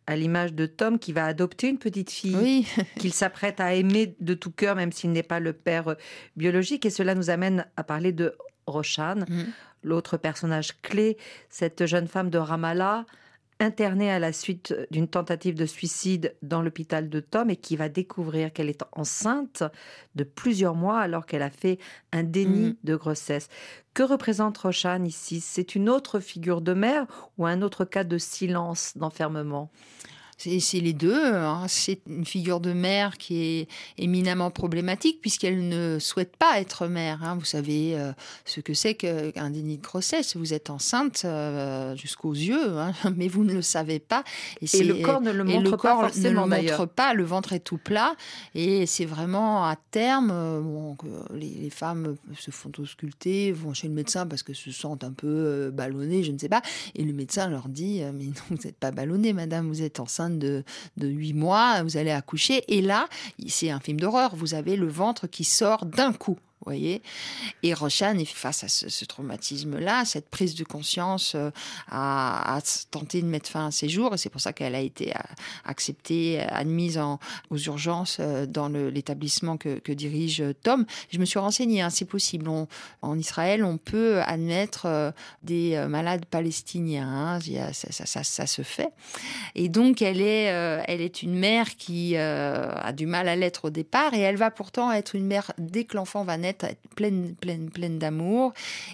à 0.07 0.15
l'image 0.15 0.53
de 0.53 0.65
Tom 0.65 0.99
qui 0.99 1.13
va 1.13 1.25
adopter 1.25 1.69
une 1.69 1.77
petite 1.77 2.11
fille 2.11 2.65
qu'il 2.99 3.13
s'apprête 3.13 3.59
à 3.59 3.73
aimer 3.73 4.15
de 4.19 4.33
tout 4.33 4.51
cœur, 4.51 4.75
même 4.75 4.91
s'il 4.91 5.11
n'est 5.11 5.23
pas 5.23 5.39
le 5.39 5.53
père 5.53 5.89
euh, 5.89 5.95
biologique. 6.35 6.85
Et 6.85 6.89
cela 6.89 7.15
nous 7.15 7.29
amène 7.29 7.65
à 7.77 7.83
parler 7.83 8.11
de 8.11 8.35
Rochane, 8.67 9.25
mm. 9.27 9.43
l'autre 9.83 10.17
personnage 10.17 10.81
clé, 10.81 11.17
cette 11.49 11.85
jeune 11.85 12.07
femme 12.07 12.29
de 12.29 12.37
Ramallah, 12.37 13.05
internée 13.59 14.11
à 14.11 14.19
la 14.19 14.33
suite 14.33 14.75
d'une 14.91 15.07
tentative 15.07 15.55
de 15.55 15.65
suicide 15.65 16.35
dans 16.41 16.61
l'hôpital 16.61 17.09
de 17.09 17.19
Tom 17.19 17.49
et 17.49 17.55
qui 17.55 17.75
va 17.75 17.89
découvrir 17.89 18.51
qu'elle 18.51 18.69
est 18.69 18.83
enceinte 18.91 19.63
de 20.15 20.23
plusieurs 20.23 20.75
mois 20.75 20.99
alors 20.99 21.25
qu'elle 21.25 21.41
a 21.41 21.49
fait 21.49 21.79
un 22.11 22.23
déni 22.23 22.69
mm. 22.69 22.75
de 22.83 22.95
grossesse. 22.95 23.49
Que 23.93 24.03
représente 24.03 24.57
Rochane 24.57 25.05
ici 25.05 25.39
C'est 25.39 25.75
une 25.75 25.89
autre 25.89 26.19
figure 26.19 26.61
de 26.61 26.73
mère 26.73 27.05
ou 27.37 27.45
un 27.45 27.61
autre 27.61 27.85
cas 27.85 28.03
de 28.03 28.17
silence, 28.17 28.93
d'enfermement? 28.97 29.71
C'est 30.37 30.79
les 30.79 30.93
deux. 30.93 31.35
Hein. 31.35 31.65
C'est 31.67 31.99
une 32.07 32.25
figure 32.25 32.59
de 32.59 32.73
mère 32.73 33.17
qui 33.17 33.43
est 33.43 33.67
éminemment 33.97 34.51
problématique 34.51 35.21
puisqu'elle 35.21 35.67
ne 35.67 35.99
souhaite 35.99 36.35
pas 36.37 36.59
être 36.59 36.87
mère. 36.87 37.23
Hein. 37.23 37.35
Vous 37.35 37.45
savez 37.45 37.95
euh, 37.95 38.11
ce 38.45 38.59
que 38.59 38.73
c'est 38.73 38.95
qu'un 38.95 39.49
déni 39.49 39.77
de 39.77 39.83
grossesse. 39.83 40.35
Vous 40.35 40.53
êtes 40.53 40.69
enceinte 40.69 41.23
euh, 41.25 41.95
jusqu'aux 41.95 42.33
yeux, 42.33 42.77
hein, 42.77 42.93
mais 43.15 43.27
vous 43.27 43.43
ne 43.43 43.53
le 43.53 43.61
savez 43.61 43.99
pas. 43.99 44.23
Et, 44.61 44.83
le 44.83 44.95
corps 44.95 45.21
ne 45.21 45.31
le 45.31 45.43
montre 45.43 45.71
le 45.71 45.77
pas 45.77 45.95
forcément. 45.95 46.47
Ne 46.47 46.55
le 46.55 46.61
montre 46.63 46.85
pas. 46.85 47.13
Le 47.13 47.23
ventre 47.23 47.53
est 47.53 47.59
tout 47.59 47.77
plat 47.77 48.15
et 48.55 48.85
c'est 48.85 49.05
vraiment 49.05 49.65
à 49.65 49.75
terme. 49.91 50.31
Euh, 50.33 50.61
bon, 50.61 50.97
les, 51.33 51.69
femmes 51.69 52.17
se 52.37 52.51
font 52.51 52.71
ausculter, 52.77 53.51
vont 53.51 53.73
chez 53.73 53.87
le 53.87 53.93
médecin 53.93 54.27
parce 54.27 54.43
que 54.43 54.53
se 54.53 54.71
sentent 54.71 55.03
un 55.03 55.11
peu 55.11 55.71
ballonnées, 55.71 56.23
je 56.23 56.31
ne 56.31 56.37
sais 56.37 56.49
pas. 56.49 56.61
Et 56.93 57.03
le 57.03 57.13
médecin 57.13 57.47
leur 57.47 57.67
dit 57.67 58.01
mais 58.13 58.25
non, 58.25 58.33
vous 58.49 58.57
n'êtes 58.63 58.77
pas 58.77 58.91
ballonnée, 58.91 59.33
madame, 59.33 59.67
vous 59.67 59.81
êtes 59.81 59.99
enceinte 59.99 60.22
de, 60.29 60.63
de 60.97 61.07
8 61.07 61.33
mois, 61.33 61.83
vous 61.83 61.97
allez 61.97 62.11
accoucher. 62.11 62.63
Et 62.67 62.81
là, 62.81 63.07
c'est 63.47 63.69
un 63.69 63.79
film 63.79 63.99
d'horreur. 63.99 64.35
Vous 64.35 64.53
avez 64.53 64.75
le 64.75 64.87
ventre 64.87 65.27
qui 65.27 65.43
sort 65.43 65.85
d'un 65.85 66.13
coup 66.13 66.37
voyez? 66.65 67.01
Et 67.61 67.73
Roshan 67.73 68.17
est 68.17 68.25
face 68.25 68.63
à 68.63 68.67
ce, 68.67 69.05
traumatisme-là, 69.05 70.05
cette 70.05 70.29
prise 70.29 70.55
de 70.55 70.63
conscience, 70.63 71.33
euh, 71.35 71.51
a, 71.89 72.59
tenté 72.91 73.21
de 73.21 73.27
mettre 73.27 73.49
fin 73.49 73.67
à 73.67 73.71
ses 73.71 73.89
jours. 73.89 74.13
Et 74.13 74.17
c'est 74.17 74.29
pour 74.29 74.41
ça 74.41 74.53
qu'elle 74.53 74.75
a 74.75 74.79
été 74.79 75.11
euh, 75.11 75.19
acceptée, 75.65 76.41
admise 76.41 76.97
en, 76.97 77.19
aux 77.49 77.57
urgences 77.57 78.17
euh, 78.19 78.45
dans 78.45 78.69
l'établissement 78.69 79.57
que, 79.57 79.93
dirige 79.93 80.43
Tom. 80.63 80.85
Je 81.11 81.19
me 81.19 81.25
suis 81.25 81.39
renseignée, 81.39 81.81
hein, 81.81 81.89
c'est 81.89 82.05
possible. 82.05 82.49
en 82.49 83.19
Israël, 83.19 83.63
on 83.63 83.77
peut 83.77 84.21
admettre 84.23 85.13
des 85.43 85.85
malades 85.87 86.25
palestiniens. 86.25 87.37
Hein, 87.37 87.39
ça, 87.73 88.23
ça, 88.23 88.47
se 88.47 88.61
fait. 88.63 88.89
Et 89.53 89.69
donc, 89.69 90.01
elle 90.01 90.19
est, 90.19 90.45
elle 90.45 91.01
est 91.01 91.21
une 91.21 91.35
mère 91.35 91.75
qui 91.75 92.17
a 92.17 92.91
du 92.91 93.05
mal 93.05 93.27
à 93.27 93.35
l'être 93.35 93.65
au 93.65 93.69
départ. 93.69 94.15
Et 94.15 94.19
elle 94.19 94.37
va 94.37 94.49
pourtant 94.49 94.91
être 94.91 95.15
une 95.15 95.27
mère 95.27 95.51
dès 95.59 95.83
que 95.83 95.95
l'enfant 95.95 96.23
va 96.23 96.37
naître 96.37 96.52
pleine, 96.95 97.35
pleine, 97.35 97.69
pleine 97.69 97.99
d'amour. 97.99 98.53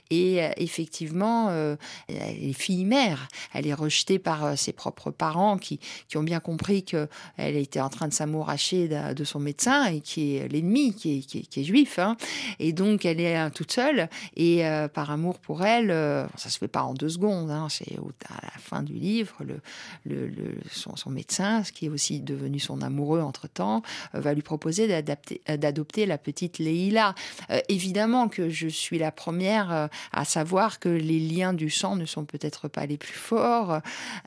Et 0.10 0.44
euh, 0.44 0.50
effectivement, 0.58 1.48
euh, 1.50 1.75
elle 2.08 2.44
est 2.44 2.54
fille-mère. 2.54 3.28
Elle 3.54 3.68
est 3.68 3.74
rejetée 3.74 4.20
par 4.20 4.46
euh, 4.46 4.56
ses 4.56 4.74
propres 4.74 5.12
parents 5.12 5.58
qui, 5.58 5.80
qui 6.08 6.18
ont 6.18 6.24
bien 6.24 6.39
compris 6.39 6.84
qu'elle 6.84 7.08
était 7.38 7.82
en 7.82 7.89
train 7.89 8.08
de 8.08 8.13
s'amouracher 8.13 8.88
de, 8.88 9.24
son 9.24 9.39
médecin 9.39 9.86
et 9.86 10.01
qui 10.01 10.36
est 10.36 10.48
l'ennemi, 10.48 10.94
qui 10.94 11.20
est, 11.20 11.22
qui, 11.22 11.60
est, 11.60 11.63
juif. 11.63 12.00
Hein. 12.00 12.18
Et 12.60 12.74
donc, 12.74 13.06
elle 13.06 13.20
est 13.20 13.50
toute 13.51 13.72
seule. 13.72 14.10
Et 14.36 14.63
par 14.94 15.12
amour 15.12 15.39
pour 15.39 15.63
elle, 15.63 15.89
ça 16.36 16.50
se 16.50 16.58
fait 16.58 16.68
pas 16.68 16.84
en 16.84 16.94
deux 16.94 17.10
secondes. 17.10 17.51
Hein. 17.51 17.68
C'est 17.70 17.98
à 18.30 18.46
la 18.46 18.60
fin 18.60 18.84
du 18.84 18.94
livre, 18.94 19.36
le, 19.44 19.62
le, 20.06 20.56
son, 20.72 21.10
médecin, 21.10 21.63
ce 21.63 21.72
qui 21.72 21.86
est 21.86 21.89
aussi 21.89 22.20
devenu 22.20 22.60
son 22.60 22.82
amoureux 22.82 23.22
entre-temps, 23.22 23.82
va 24.13 24.34
lui 24.34 24.42
proposer 24.42 24.88
d'adopter 24.88 26.06
la 26.06 26.18
petite 26.18 26.60
Leila. 26.60 27.16
Euh, 27.51 27.60
évidemment 27.70 28.29
que 28.29 28.50
je 28.50 28.68
suis 28.68 28.98
la 28.98 29.12
première 29.12 29.72
euh, 29.72 29.88
à 30.12 30.25
savoir 30.25 30.79
que 30.79 30.89
les 30.89 31.20
liens 31.20 31.53
du 31.53 31.70
sang 31.70 31.96
ne 31.96 32.06
sont 32.06 32.25
peut-être 32.25 32.68
pas 32.68 32.86
les 32.86 32.98
plus 32.98 33.13
forts, 33.13 33.74
euh, 33.74 33.79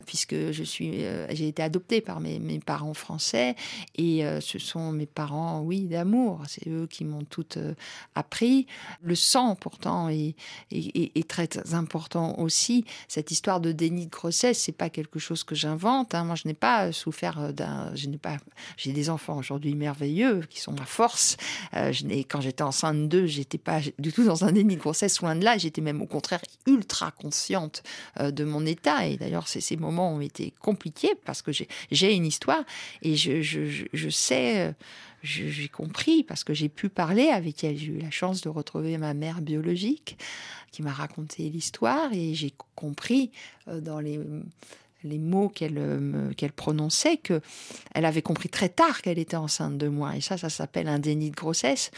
puisque 0.06 0.52
je 0.52 0.62
suis, 0.62 1.04
j'ai 1.30 1.48
été 1.48 1.62
adoptée 1.62 2.00
par 2.00 2.20
mes, 2.20 2.40
parents 2.64 2.94
français 2.94 3.56
et 3.96 4.24
ce 4.40 4.58
sont 4.58 4.92
mes 4.92 5.06
parents, 5.06 5.60
oui, 5.60 5.82
d'amour. 5.82 6.42
C'est 6.46 6.68
eux 6.68 6.86
qui 6.90 7.04
m'ont 7.04 7.24
tout 7.24 7.46
appris. 8.14 8.66
Le 9.02 9.14
sang, 9.14 9.56
pourtant, 9.56 10.08
est, 10.08 10.34
est, 10.70 11.28
très 11.28 11.48
important 11.72 12.38
aussi. 12.38 12.84
Cette 13.08 13.30
histoire 13.30 13.60
de 13.60 13.72
déni 13.72 14.06
de 14.06 14.10
grossesse, 14.10 14.60
c'est 14.60 14.72
pas 14.72 14.90
quelque 14.90 15.18
chose 15.18 15.44
que 15.44 15.54
j'invente. 15.54 16.14
Hein. 16.14 16.24
Moi, 16.24 16.36
je 16.36 16.46
n'ai 16.46 16.54
pas 16.54 16.92
souffert 16.92 17.52
d'un, 17.52 17.94
je 17.94 18.08
n'ai 18.08 18.18
pas, 18.18 18.36
j'ai 18.76 18.92
des 18.92 19.10
enfants 19.10 19.36
aujourd'hui 19.36 19.74
merveilleux 19.74 20.42
qui 20.50 20.60
sont 20.60 20.72
ma 20.72 20.86
force. 20.86 21.36
je 21.72 22.04
n'ai, 22.04 22.24
quand 22.24 22.40
j'étais 22.40 22.62
enceinte 22.62 23.01
j'étais 23.26 23.58
pas 23.58 23.80
du 23.98 24.12
tout 24.12 24.24
dans 24.24 24.44
un 24.44 24.52
déni 24.52 24.76
de 24.76 24.80
grossesse, 24.80 25.20
loin 25.20 25.36
de 25.36 25.44
là. 25.44 25.58
J'étais 25.58 25.80
même 25.80 26.02
au 26.02 26.06
contraire 26.06 26.42
ultra 26.66 27.10
consciente 27.10 27.82
euh, 28.20 28.30
de 28.30 28.44
mon 28.44 28.66
état. 28.66 29.06
Et 29.06 29.16
d'ailleurs, 29.16 29.48
ces 29.48 29.76
moments 29.76 30.14
ont 30.14 30.20
été 30.20 30.52
compliqués 30.60 31.14
parce 31.24 31.42
que 31.42 31.50
j'ai 31.52 32.14
une 32.14 32.26
histoire 32.26 32.64
et 33.02 33.16
je, 33.16 33.42
je, 33.42 34.08
sais, 34.08 34.68
euh, 34.68 34.72
j'ai 35.22 35.68
compris 35.68 36.22
parce 36.24 36.44
que 36.44 36.54
j'ai 36.54 36.68
pu 36.68 36.88
parler 36.88 37.28
avec 37.28 37.64
elle. 37.64 37.76
J'ai 37.76 37.92
eu 37.92 37.98
la 37.98 38.10
chance 38.10 38.40
de 38.40 38.48
retrouver 38.48 38.98
ma 38.98 39.14
mère 39.14 39.40
biologique 39.40 40.18
qui 40.70 40.82
m'a 40.82 40.92
raconté 40.92 41.48
l'histoire 41.50 42.12
et 42.12 42.34
j'ai 42.34 42.52
compris 42.74 43.30
euh, 43.68 43.80
dans 43.80 44.00
les 44.00 44.18
les 45.04 45.18
mots 45.18 45.48
qu'elle 45.48 45.78
euh, 45.78 46.32
qu'elle 46.34 46.52
prononçait, 46.52 47.16
que 47.16 47.40
elle 47.94 48.04
avait 48.04 48.22
compris 48.22 48.48
très 48.48 48.68
tard 48.68 49.02
qu'elle 49.02 49.18
était 49.18 49.36
enceinte 49.36 49.78
de 49.78 49.88
moi. 49.88 50.16
Et 50.16 50.20
ça, 50.20 50.36
ça 50.38 50.48
s'appelle 50.48 50.88
un 50.88 50.98
déni 50.98 51.30
de 51.30 51.36
grossesse. 51.36 51.90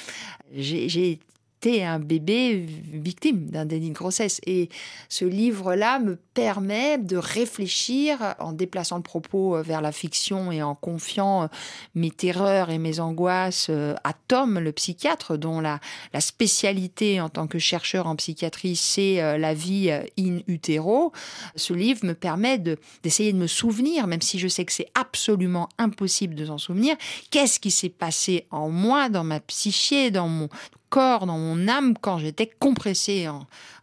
J'ai 0.54 1.18
un 1.66 1.98
bébé 1.98 2.66
victime 2.92 3.46
d'un 3.46 3.64
déni 3.64 3.90
de 3.90 3.94
grossesse. 3.94 4.40
Et 4.46 4.68
ce 5.08 5.24
livre-là 5.24 5.98
me 5.98 6.16
permet 6.34 6.98
de 6.98 7.16
réfléchir 7.16 8.34
en 8.38 8.52
déplaçant 8.52 8.96
le 8.96 9.02
propos 9.02 9.56
euh, 9.56 9.62
vers 9.62 9.80
la 9.80 9.92
fiction 9.92 10.52
et 10.52 10.62
en 10.62 10.74
confiant 10.74 11.44
euh, 11.44 11.46
mes 11.94 12.10
terreurs 12.10 12.70
et 12.70 12.78
mes 12.78 13.00
angoisses 13.00 13.68
euh, 13.70 13.94
à 14.04 14.12
Tom, 14.12 14.58
le 14.58 14.72
psychiatre, 14.72 15.38
dont 15.38 15.60
la, 15.60 15.80
la 16.12 16.20
spécialité 16.20 17.20
en 17.20 17.28
tant 17.28 17.46
que 17.46 17.58
chercheur 17.58 18.06
en 18.06 18.16
psychiatrie, 18.16 18.76
c'est 18.76 19.38
la 19.38 19.54
vie 19.54 19.90
in 20.18 20.38
utero. 20.46 21.12
Ce 21.56 21.72
livre 21.72 22.04
me 22.04 22.14
permet 22.14 22.58
d'essayer 22.58 23.32
de 23.32 23.38
me 23.38 23.46
souvenir, 23.46 24.06
même 24.06 24.22
si 24.22 24.38
je 24.38 24.48
sais 24.48 24.64
que 24.64 24.72
c'est 24.72 24.90
absolument 24.94 25.68
impossible 25.78 26.34
de 26.34 26.46
s'en 26.46 26.58
souvenir, 26.58 26.96
qu'est-ce 27.30 27.60
qui 27.60 27.70
s'est 27.70 27.88
passé 27.88 28.46
en 28.50 28.70
moi, 28.70 29.08
dans 29.08 29.24
ma 29.24 29.40
psyché, 29.40 30.10
dans 30.10 30.28
mon 30.28 30.48
dans 30.94 31.38
mon 31.38 31.66
âme, 31.66 31.94
quand 32.00 32.18
j'étais 32.18 32.46
compressée 32.46 33.28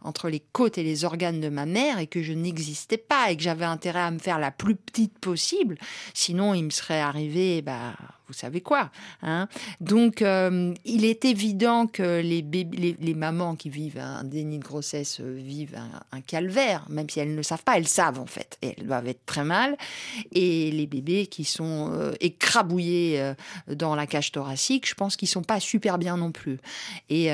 entre 0.00 0.28
les 0.30 0.40
côtes 0.40 0.78
et 0.78 0.82
les 0.82 1.04
organes 1.04 1.40
de 1.40 1.50
ma 1.50 1.66
mère 1.66 1.98
et 1.98 2.06
que 2.06 2.22
je 2.22 2.32
n'existais 2.32 2.96
pas 2.96 3.30
et 3.30 3.36
que 3.36 3.42
j'avais 3.42 3.66
intérêt 3.66 4.00
à 4.00 4.10
me 4.10 4.18
faire 4.18 4.38
la 4.38 4.50
plus 4.50 4.76
petite 4.76 5.18
possible. 5.18 5.76
Sinon, 6.14 6.54
il 6.54 6.64
me 6.64 6.70
serait 6.70 7.00
arrivé, 7.00 7.60
bah, 7.60 7.92
vous 8.32 8.38
savez 8.38 8.62
quoi. 8.62 8.90
Hein 9.22 9.46
Donc, 9.80 10.22
euh, 10.22 10.74
il 10.84 11.04
est 11.04 11.24
évident 11.24 11.86
que 11.86 12.20
les, 12.20 12.42
les, 12.42 13.14
mamans 13.14 13.56
qui 13.56 13.68
vivent 13.68 13.98
un 13.98 14.24
déni 14.24 14.58
de 14.58 14.64
grossesse 14.64 15.20
euh, 15.20 15.38
vivent 15.38 15.78
un, 16.12 16.20
calvaire, 16.22 16.86
même 16.88 17.08
si 17.10 17.20
elles 17.20 17.34
ne 17.34 17.42
savent 17.42 17.62
pas, 17.62 17.76
elles 17.76 17.88
savent 17.88 18.18
en 18.18 18.26
fait. 18.26 18.58
Et 18.62 18.74
elles 18.76 18.86
doivent 18.86 19.06
être 19.06 19.26
très 19.26 19.44
mal. 19.44 19.76
Et 20.32 20.70
les 20.70 20.86
bébés 20.86 21.26
qui 21.26 21.44
sont 21.44 21.92
euh, 21.92 22.12
écrabouillés 22.20 23.32
dans 23.68 23.94
la 23.94 24.06
cage 24.06 24.32
thoracique, 24.32 24.88
je 24.88 24.94
pense 24.94 25.16
qu'ils 25.16 25.28
sont 25.28 25.42
pas 25.42 25.60
super 25.60 25.98
bien 25.98 26.16
non 26.16 26.32
plus. 26.32 26.58
Et 27.10 27.30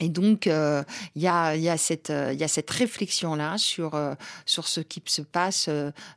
et 0.00 0.08
donc, 0.08 0.46
euh, 0.46 0.82
il 1.16 1.78
cette, 1.78 2.10
euh, 2.10 2.32
y 2.32 2.44
a 2.44 2.48
cette 2.48 2.70
réflexion-là 2.70 3.58
sur, 3.58 3.94
euh, 3.94 4.14
ce 4.46 4.80
qui 4.80 5.02
se 5.06 5.22
passe 5.22 5.68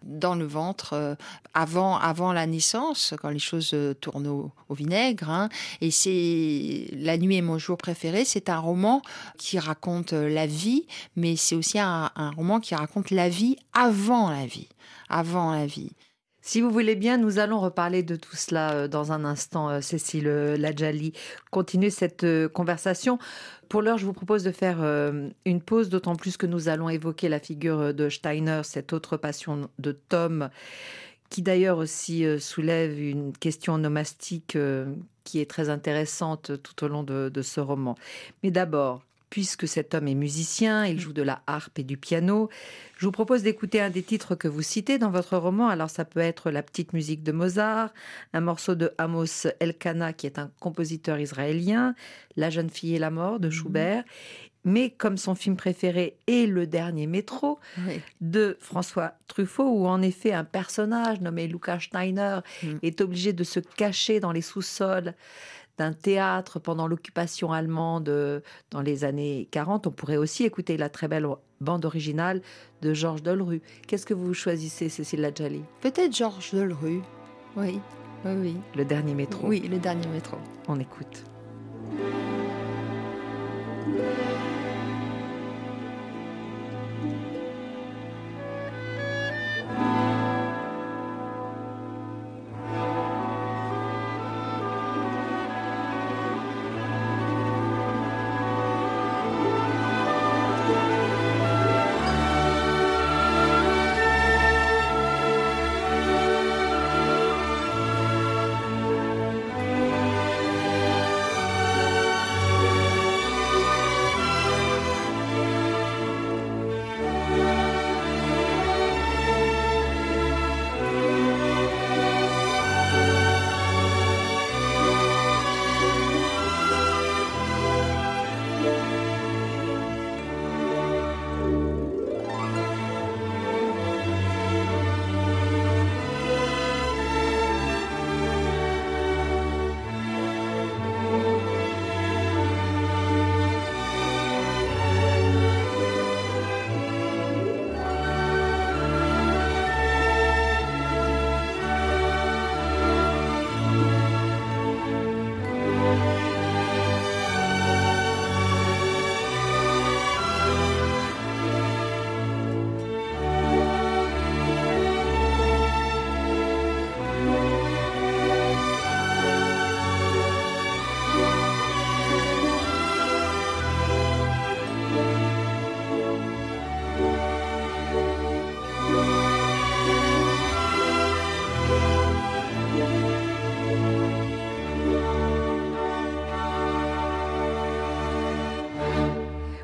dans 0.04 0.36
le 0.36 0.46
ventre 0.46 1.18
avant, 1.54 1.98
avant 1.98 2.34
la 2.34 2.46
naissance, 2.46 3.14
quand 3.22 3.30
les 3.30 3.40
choses 3.40 3.76
tournent 4.00 4.28
au, 4.28 4.52
vinaigre. 4.74 5.30
Hein. 5.30 5.50
Et 5.82 5.92
c'est 5.92 6.88
La 6.94 7.18
nuit 7.18 7.38
est 7.38 7.42
mon 7.42 7.58
jour 7.58 7.78
préféré. 7.78 8.26
C'est 8.26 8.50
un 8.50 8.60
roman 8.60 9.02
qui 9.38 9.60
raconte 9.60 10.14
la 10.14 10.48
vie, 10.48 10.86
mais 11.16 11.36
c'est 11.36 11.56
aussi 11.56 11.80
un, 11.80 12.10
un 12.16 12.32
roman 12.32 12.60
qui 12.60 12.74
raconte 12.76 13.12
la 13.12 13.30
vie 13.30 13.58
avant 13.74 14.30
la 14.30 14.46
vie. 14.46 14.70
Avant 15.10 15.52
la 15.52 15.66
vie. 15.66 15.92
Si 16.44 16.60
vous 16.60 16.72
voulez 16.72 16.96
bien, 16.96 17.18
nous 17.18 17.38
allons 17.38 17.60
reparler 17.60 18.02
de 18.02 18.16
tout 18.16 18.36
cela 18.36 18.72
euh, 18.72 18.88
dans 18.88 19.12
un 19.12 19.26
instant, 19.26 19.70
euh, 19.70 19.82
Cécile 19.82 20.28
euh, 20.28 20.58
Ladjali. 20.58 21.14
Continuer 21.52 21.92
cette 21.92 22.26
conversation. 22.50 23.20
Pour 23.70 23.84
l'heure, 23.84 24.00
je 24.00 24.08
vous 24.08 24.14
propose 24.14 24.44
de 24.44 24.52
faire 24.52 24.84
une 25.46 25.62
pause, 25.62 25.88
d'autant 25.90 26.16
plus 26.16 26.36
que 26.36 26.46
nous 26.46 26.68
allons 26.68 26.90
évoquer 26.90 27.30
la 27.30 27.40
figure 27.40 27.94
de 27.94 28.10
Steiner, 28.10 28.62
cette 28.66 28.92
autre 28.92 29.16
passion 29.16 29.70
de 29.80 29.94
Tom, 29.94 30.50
qui 31.30 31.42
d'ailleurs 31.42 31.78
aussi 31.78 32.26
soulève 32.38 33.00
une 33.00 33.32
question 33.32 33.78
nomastique 33.78 34.58
qui 35.24 35.40
est 35.40 35.50
très 35.50 35.70
intéressante 35.70 36.52
tout 36.62 36.84
au 36.84 36.90
long 36.90 37.04
de, 37.04 37.30
de 37.34 37.42
ce 37.42 37.62
roman. 37.62 37.96
Mais 38.44 38.52
d'abord, 38.52 39.06
puisque 39.32 39.68
cet 39.68 39.96
homme 39.96 40.10
est 40.10 40.14
musicien, 40.14 40.86
il 40.86 41.00
joue 41.00 41.14
de 41.14 41.24
la 41.24 41.42
harpe 41.48 41.80
et 41.80 41.84
du 41.84 41.98
piano. 41.98 42.50
Je 42.98 43.06
vous 43.06 43.14
propose 43.14 43.42
d'écouter 43.42 43.82
un 43.82 43.90
des 43.90 44.04
titres 44.04 44.36
que 44.36 44.50
vous 44.50 44.62
citez 44.62 45.00
dans 45.00 45.10
votre 45.10 45.38
roman. 45.38 45.70
Alors 45.70 45.90
ça 45.90 46.06
peut 46.06 46.20
être 46.20 46.52
la 46.52 46.62
petite 46.62 46.94
musique 46.94 47.24
de 47.24 47.32
Mozart, 47.32 47.92
un 48.34 48.42
morceau 48.42 48.76
de 48.76 48.92
Amos 49.00 49.48
Elkana 49.60 50.14
qui 50.14 50.28
est 50.28 50.38
un 50.38 50.52
compositeur 50.60 51.18
israélien, 51.18 51.96
La 52.36 52.50
jeune 52.50 52.70
fille 52.70 52.96
et 52.96 53.00
la 53.00 53.10
mort 53.10 53.40
de 53.40 53.48
mhm. 53.48 53.54
Schubert. 53.54 54.04
Mais 54.64 54.92
comme 54.92 55.18
son 55.18 55.34
film 55.34 55.56
préféré 55.56 56.18
est 56.28 56.46
Le 56.46 56.68
Dernier 56.68 57.08
Métro 57.08 57.58
de 58.20 58.58
François 58.60 59.14
Truffaut, 59.28 59.68
où 59.68 59.88
en 59.88 60.04
effet 60.04 60.34
un 60.34 60.44
personnage 60.44 61.20
nommé 61.20 61.48
Luca 61.48 61.80
Steiner 61.80 62.40
mhm. 62.62 62.80
est 62.84 63.02
obligé 63.02 63.34
de 63.34 63.44
se 63.44 63.60
cacher 63.60 64.20
dans 64.20 64.34
les 64.34 64.42
sous-sols 64.42 65.16
d'un 65.78 65.94
théâtre 65.94 66.60
pendant 66.60 66.88
l'occupation 66.88 67.52
allemande 67.52 68.10
euh, 68.10 68.40
dans 68.70 68.82
les 68.82 69.04
années 69.04 69.48
40. 69.52 69.88
On 69.88 69.92
pourrait 69.92 70.18
aussi 70.18 70.44
écouter 70.44 70.78
la 70.78 70.90
très 70.90 71.08
belle 71.08 71.28
bande 71.60 71.86
originale 71.86 72.42
de 72.82 72.94
Georges 72.94 73.24
Dolru. 73.24 73.62
Qu'est-ce 73.88 74.06
que 74.06 74.14
vous 74.14 74.34
choisissez, 74.34 74.90
Cécile 74.90 75.22
Ladjali 75.22 75.64
Peut-être 75.82 76.16
Georges 76.16 76.54
Dolru. 76.54 77.02
Oui, 77.56 77.80
oui, 78.26 78.32
oui. 78.36 78.56
Le 78.76 78.86
dernier 78.86 79.14
métro. 79.14 79.48
Oui, 79.48 79.62
le 79.68 79.78
dernier 79.78 80.08
métro. 80.08 80.38
On 80.68 80.80
écoute. 80.80 81.24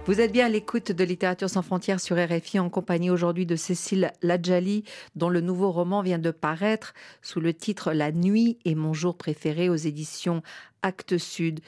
Vous 0.08 0.22
êtes 0.22 0.32
bien 0.32 0.46
à 0.46 0.50
l'écoute 0.50 0.94
de 0.94 1.04
Littérature 1.04 1.50
sans 1.50 1.62
frontières 1.62 2.00
sur 2.00 2.16
RFI 2.16 2.60
en 2.60 2.70
compagnie 2.70 3.10
aujourd'hui 3.10 3.46
de 3.46 3.58
Cécile 3.58 4.14
Ladjali, 4.22 4.86
dont 5.16 5.28
le 5.28 5.42
nouveau 5.42 5.70
roman 5.70 6.02
vient 6.02 6.18
de 6.18 6.32
paraître 6.32 6.94
sous 7.22 7.42
le 7.42 7.54
titre 7.54 7.92
La 7.92 8.14
nuit 8.14 8.58
est 8.64 8.74
mon 8.74 8.94
jour 8.94 9.18
préféré 9.18 9.68
aux 9.68 9.76
éditions 9.76 10.44
Actes 10.82 11.18
Sud. 11.18 11.60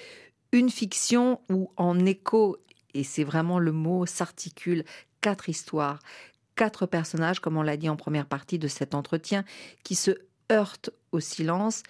Une 0.54 0.70
fiction 0.70 1.42
où 1.50 1.70
en 1.76 2.06
écho, 2.06 2.56
et 2.94 3.04
c'est 3.04 3.26
vraiment 3.26 3.60
le 3.60 3.74
mot, 3.74 4.06
s'articule 4.06 4.86
quatre 5.20 5.50
histoires, 5.50 6.00
quatre 6.56 6.86
personnages, 6.86 7.42
comme 7.42 7.58
on 7.58 7.62
l'a 7.62 7.76
dit 7.76 7.90
en 7.90 7.98
première 7.98 8.26
partie 8.26 8.58
de 8.58 8.70
cet 8.70 8.96
entretien, 8.96 9.44
qui 9.84 9.96
se 9.96 10.12
heurtent 10.50 10.92
au 11.12 11.20
silence. 11.20 11.84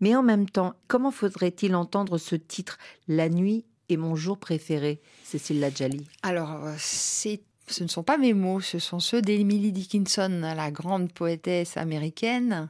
Mais 0.00 0.14
en 0.14 0.22
même 0.22 0.46
temps, 0.46 0.74
comment 0.88 1.10
faudrait-il 1.10 1.74
entendre 1.74 2.18
ce 2.18 2.36
titre 2.36 2.76
La 3.08 3.30
nuit 3.30 3.64
est 3.88 3.96
mon 3.96 4.16
jour 4.16 4.38
préféré, 4.38 5.00
Cécile 5.24 5.60
Ladjali 5.60 6.06
Alors, 6.22 6.64
euh, 6.64 6.74
ce 6.78 7.82
ne 7.82 7.88
sont 7.88 8.02
pas 8.02 8.18
mes 8.18 8.34
mots, 8.34 8.60
ce 8.60 8.78
sont 8.78 9.00
ceux 9.00 9.22
d'Emily 9.22 9.72
Dickinson, 9.72 10.40
la 10.56 10.70
grande 10.70 11.12
poétesse 11.12 11.76
américaine. 11.76 12.68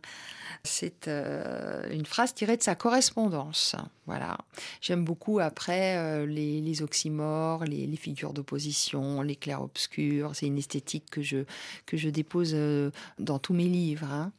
C'est 0.64 1.08
euh, 1.08 1.88
une 1.90 2.06
phrase 2.06 2.34
tirée 2.34 2.56
de 2.56 2.62
sa 2.62 2.74
correspondance. 2.74 3.76
Voilà. 4.06 4.38
J'aime 4.80 5.04
beaucoup 5.04 5.40
après 5.40 5.96
euh, 5.96 6.26
les, 6.26 6.82
oxymores, 6.82 7.64
les, 7.64 7.96
figures 7.96 8.32
d'opposition, 8.32 9.22
les 9.22 9.36
clairs-obscurs. 9.36 10.30
C'est 10.34 10.46
une 10.46 10.58
esthétique 10.58 11.10
que 11.10 11.22
je, 11.22 11.44
que 11.86 11.96
je 11.96 12.08
dépose 12.08 12.52
euh, 12.54 12.90
dans 13.18 13.38
tous 13.38 13.54
mes 13.54 13.68
livres. 13.68 14.06
Hein. 14.10 14.32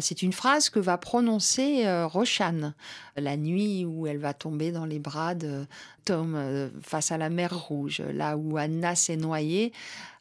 c'est 0.00 0.22
une 0.22 0.32
phrase 0.32 0.68
que 0.70 0.78
va 0.78 0.98
prononcer 0.98 1.84
Rochane 2.04 2.74
la 3.16 3.36
nuit 3.36 3.84
où 3.84 4.06
elle 4.06 4.18
va 4.18 4.34
tomber 4.34 4.72
dans 4.72 4.84
les 4.84 4.98
bras 4.98 5.34
de 5.34 5.66
Tom 6.04 6.70
face 6.82 7.12
à 7.12 7.18
la 7.18 7.30
mer 7.30 7.56
Rouge, 7.56 8.00
là 8.00 8.36
où 8.36 8.56
Anna 8.56 8.94
s'est 8.94 9.16
noyée 9.16 9.72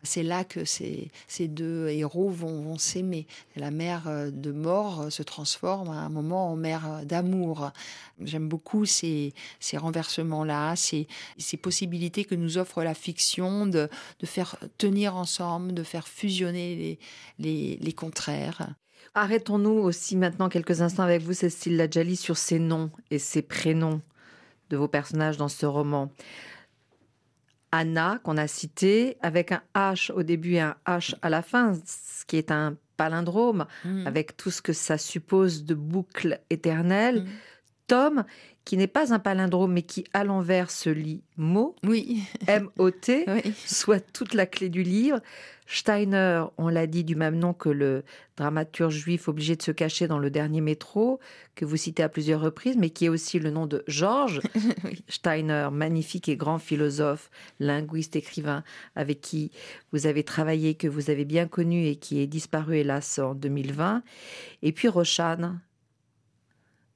c'est 0.05 0.23
là 0.23 0.43
que 0.43 0.65
ces, 0.65 1.09
deux 1.39 1.89
héros 1.89 2.29
vont, 2.29 2.77
s'aimer. 2.77 3.27
La 3.55 3.71
mer 3.71 4.03
euh, 4.07 4.31
de 4.31 4.51
mort 4.51 5.01
euh, 5.01 5.09
se 5.09 5.23
transforme 5.23 5.89
à 5.89 5.99
un 5.99 6.09
moment 6.09 6.51
en 6.51 6.55
mer 6.55 6.85
euh, 6.85 7.05
d'amour. 7.05 7.71
J'aime 8.21 8.47
beaucoup 8.47 8.85
ces, 8.85 9.33
renversements-là, 9.73 10.75
ces, 10.75 11.07
possibilités 11.61 12.25
que 12.25 12.35
nous 12.35 12.57
offre 12.57 12.83
la 12.83 12.93
fiction 12.93 13.65
de, 13.65 13.89
faire 14.23 14.57
tenir 14.77 15.15
ensemble, 15.15 15.73
de 15.73 15.83
faire 15.83 16.07
fusionner 16.07 16.75
les, 16.75 16.99
les, 17.39 17.77
les 17.77 17.93
contraires. 17.93 18.75
Arrêtons-nous 19.13 19.71
aussi 19.71 20.15
maintenant 20.15 20.49
quelques 20.49 20.81
instants 20.81 21.03
avec 21.03 21.21
vous, 21.21 21.33
Cécile 21.33 21.77
Ladjali, 21.77 22.15
sur 22.15 22.37
ces 22.37 22.59
noms 22.59 22.91
et 23.11 23.19
ces 23.19 23.41
prénoms 23.41 24.01
de 24.69 24.77
vos 24.77 24.87
personnages 24.87 25.37
dans 25.37 25.47
ce 25.47 25.65
roman. 25.65 26.11
Anna, 27.71 28.19
qu'on 28.23 28.38
a 28.38 28.47
cité, 28.47 29.17
avec 29.21 29.51
un 29.51 29.62
H 29.75 30.12
au 30.12 30.23
début 30.23 30.54
et 30.54 30.62
un 30.62 30.75
H 30.88 31.15
à 31.21 31.30
la 31.30 31.41
fin, 31.41 31.73
ce 31.86 32.25
qui 32.25 32.38
est 32.38 32.51
un 32.51 32.78
palindrome, 32.97 33.65
mm. 33.84 34.08
avec 34.08 34.38
tout 34.38 34.51
ce 34.51 34.62
que 34.62 34.73
ça 34.73 34.97
suppose 34.97 35.65
de 35.65 35.75
boucles 35.75 36.39
éternelles. 36.49 37.23
Mm. 37.23 37.28
Tom, 37.88 38.23
qui 38.63 38.78
n'est 38.78 38.88
pas 38.88 39.13
un 39.13 39.19
palindrome, 39.19 39.73
mais 39.73 39.84
qui 39.84 40.06
à 40.13 40.23
l'envers 40.23 40.71
se 40.71 40.89
lit 40.89 41.21
mot, 41.38 41.75
oui. 41.84 42.23
M-O-T, 42.47 43.25
soit 43.65 43.99
toute 44.12 44.34
la 44.34 44.47
clé 44.47 44.69
du 44.69 44.82
livre. 44.82 45.19
Steiner, 45.67 46.45
on 46.58 46.67
l'a 46.67 46.86
dit 46.88 47.04
du 47.04 47.15
même 47.15 47.38
nom 47.38 47.54
que 47.54 47.69
le 47.69 48.04
dramaturge 48.38 48.95
juif 48.95 49.28
obligé 49.28 49.56
de 49.56 49.62
se 49.62 49.71
cacher 49.71 50.08
dans 50.08 50.19
le 50.19 50.30
dernier 50.30 50.62
métro, 50.62 51.19
que 51.56 51.65
vous 51.65 51.78
citez 51.78 52.04
à 52.04 52.10
plusieurs 52.10 52.41
reprises, 52.41 52.78
mais 52.78 52.91
qui 52.91 53.06
est 53.06 53.10
aussi 53.10 53.39
le 53.39 53.49
nom 53.49 53.65
de 53.65 53.84
Georges 53.88 54.41
Steiner, 55.08 55.69
magnifique 55.71 56.30
et 56.30 56.38
grand 56.38 56.60
philosophe, 56.60 57.32
linguiste, 57.60 58.15
écrivain, 58.15 58.63
avec 58.95 59.21
qui 59.21 59.51
vous 59.91 60.06
avez 60.06 60.23
travaillé, 60.23 60.75
que 60.75 60.88
vous 60.88 61.10
avez 61.10 61.25
bien 61.25 61.47
connu 61.47 61.88
et 61.88 61.95
qui 61.95 62.19
est 62.19 62.28
disparu 62.28 62.78
hélas 62.78 63.19
en 63.19 63.34
2020. 63.34 64.04
Et 64.62 64.71
puis 64.71 64.88
Rochane, 64.88 65.60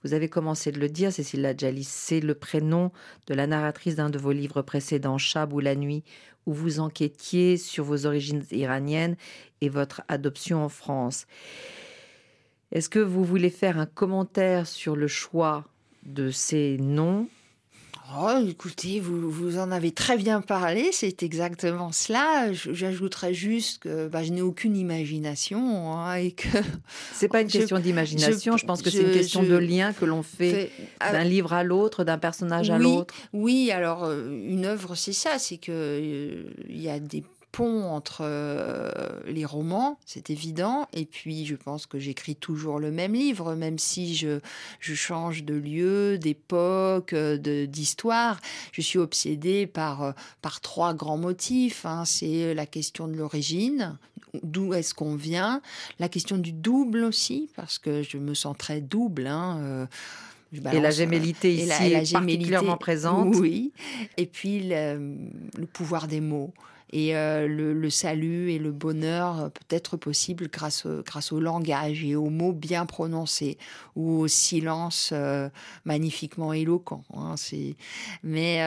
vous 0.04 0.14
avez 0.14 0.30
commencé 0.30 0.72
de 0.72 0.80
le 0.80 0.90
dire, 0.90 1.12
Cécile 1.12 1.42
Ladjali, 1.42 1.84
c'est 1.84 2.22
le 2.22 2.36
prénom 2.36 2.92
de 3.28 3.34
la 3.34 3.48
narratrice 3.48 3.96
d'un 3.96 4.10
de 4.10 4.18
vos 4.18 4.32
livres 4.32 4.62
précédents, 4.62 5.18
Chab 5.18 5.54
ou 5.54 5.60
la 5.60 5.76
nuit, 5.76 6.04
où 6.46 6.54
vous 6.54 6.80
enquêtiez 6.80 7.58
sur 7.58 7.84
vos 7.84 8.06
origines 8.06 8.44
iraniennes 8.52 9.18
et 9.62 9.70
votre 9.70 10.02
adoption 10.08 10.64
en 10.64 10.70
France. 10.70 11.28
Est-ce 12.72 12.90
que 12.90 13.00
vous 13.00 13.24
voulez 13.24 13.50
faire 13.50 13.78
un 13.78 13.86
commentaire 13.86 14.68
sur 14.68 14.96
le 14.96 15.08
choix 15.08 15.66
de 16.04 16.30
ces 16.30 16.78
noms 16.78 17.28
Oh, 18.18 18.44
écoutez, 18.48 19.00
vous, 19.00 19.30
vous 19.30 19.60
en 19.60 19.72
avez 19.72 19.92
très 19.92 20.18
bien 20.18 20.42
parlé, 20.42 20.90
c'est 20.92 21.22
exactement 21.22 21.92
cela. 21.92 22.52
J'ajouterais 22.54 23.36
juste 23.36 23.84
que 23.84 24.08
bah, 24.08 24.24
je 24.24 24.32
n'ai 24.32 24.42
aucune 24.42 24.76
imagination 24.76 25.94
hein, 25.96 26.16
et 26.16 26.32
que. 26.32 26.48
C'est 27.14 27.28
pas 27.28 27.42
une 27.42 27.48
question 27.52 27.78
d'imagination. 27.78 28.58
Je, 28.58 28.66
pense 28.66 28.82
que 28.82 28.90
c'est 28.90 29.02
une 29.04 29.12
question 29.12 29.44
de 29.44 29.56
lien 29.56 29.94
que 29.94 30.06
l'on 30.06 30.24
fait, 30.24 30.72
ah, 31.00 31.12
d'un 31.12 31.24
livre 31.24 31.54
à 31.54 31.64
l'autre, 31.64 32.04
d'un 32.04 32.18
personnage 32.18 32.70
à 32.72 32.80
l'autre. 32.80 33.14
Oui, 33.34 33.72
alors 33.72 34.06
euh, 34.06 34.30
une 34.30 34.66
œuvre, 34.66 34.96
c'est 34.96 35.14
ça, 35.14 35.38
c'est 35.38 35.58
que 35.58 35.72
euh, 35.72 36.44
il 36.68 36.82
y 36.82 36.90
a 36.90 37.00
des 37.00 37.24
pont 37.52 37.84
entre 37.84 38.22
euh, 38.22 38.92
les 39.26 39.46
romans, 39.46 39.98
c'est 40.06 40.30
évident, 40.30 40.88
et 40.94 41.06
puis 41.06 41.46
je 41.46 41.56
pense 41.56 41.86
que 41.86 42.00
j'écris 42.00 42.36
toujours 42.36 42.80
le 42.80 42.92
même 42.92 43.14
livre, 43.14 43.56
même 43.56 43.80
si 43.80 44.16
je, 44.16 44.40
je 44.80 44.94
change 44.94 45.44
de 45.44 45.56
lieu, 45.56 46.18
d'époque, 46.18 47.14
euh, 47.14 47.38
d'histoire. 47.66 48.40
Je 48.72 48.82
suis 48.82 49.00
obsédée 49.00 49.68
par, 49.68 50.04
euh, 50.04 50.12
par 50.42 50.62
trois 50.62 50.94
grands 50.94 51.18
motifs. 51.18 51.86
Hein. 51.86 52.06
C'est 52.06 52.54
la 52.54 52.66
question 52.66 53.08
de 53.08 53.16
l'origine, 53.16 53.98
d'où 54.44 54.74
est-ce 54.74 54.94
qu'on 54.94 55.16
vient, 55.16 55.62
la 56.00 56.10
question 56.10 56.38
du 56.38 56.52
double 56.52 57.04
aussi, 57.04 57.50
parce 57.56 57.80
que 57.80 58.04
je 58.04 58.18
me 58.18 58.34
sens 58.34 58.56
très 58.58 58.80
double. 58.80 59.28
Hein, 59.28 59.88
et 60.52 60.80
la 60.80 60.92
gémellité 60.92 61.54
ici 61.54 61.94
est 61.94 62.12
particulièrement 62.12 62.78
présente. 62.78 63.36
Oui. 63.36 63.72
Et 64.18 64.26
puis 64.26 64.62
le, 64.68 65.16
le 65.58 65.66
pouvoir 65.66 66.08
des 66.08 66.22
mots 66.22 66.54
et 66.92 67.16
euh, 67.16 67.48
le, 67.48 67.90
salut 67.90 68.52
et 68.52 68.60
le 68.60 68.72
bonheur 68.72 69.40
euh, 69.40 69.50
peut 69.50 69.76
être 69.76 69.98
possible 69.98 70.50
grâce, 70.50 70.86
au 70.86 71.40
langage 71.40 72.04
et 72.04 72.16
aux 72.16 72.30
mots 72.30 72.54
bien 72.54 72.86
prononcés 72.86 73.58
ou 73.96 74.20
au 74.20 74.28
silence 74.28 75.12
euh, 75.14 75.50
magnifiquement 75.86 76.54
éloquent. 76.54 77.04
Hein, 77.14 77.36
mais 78.24 78.58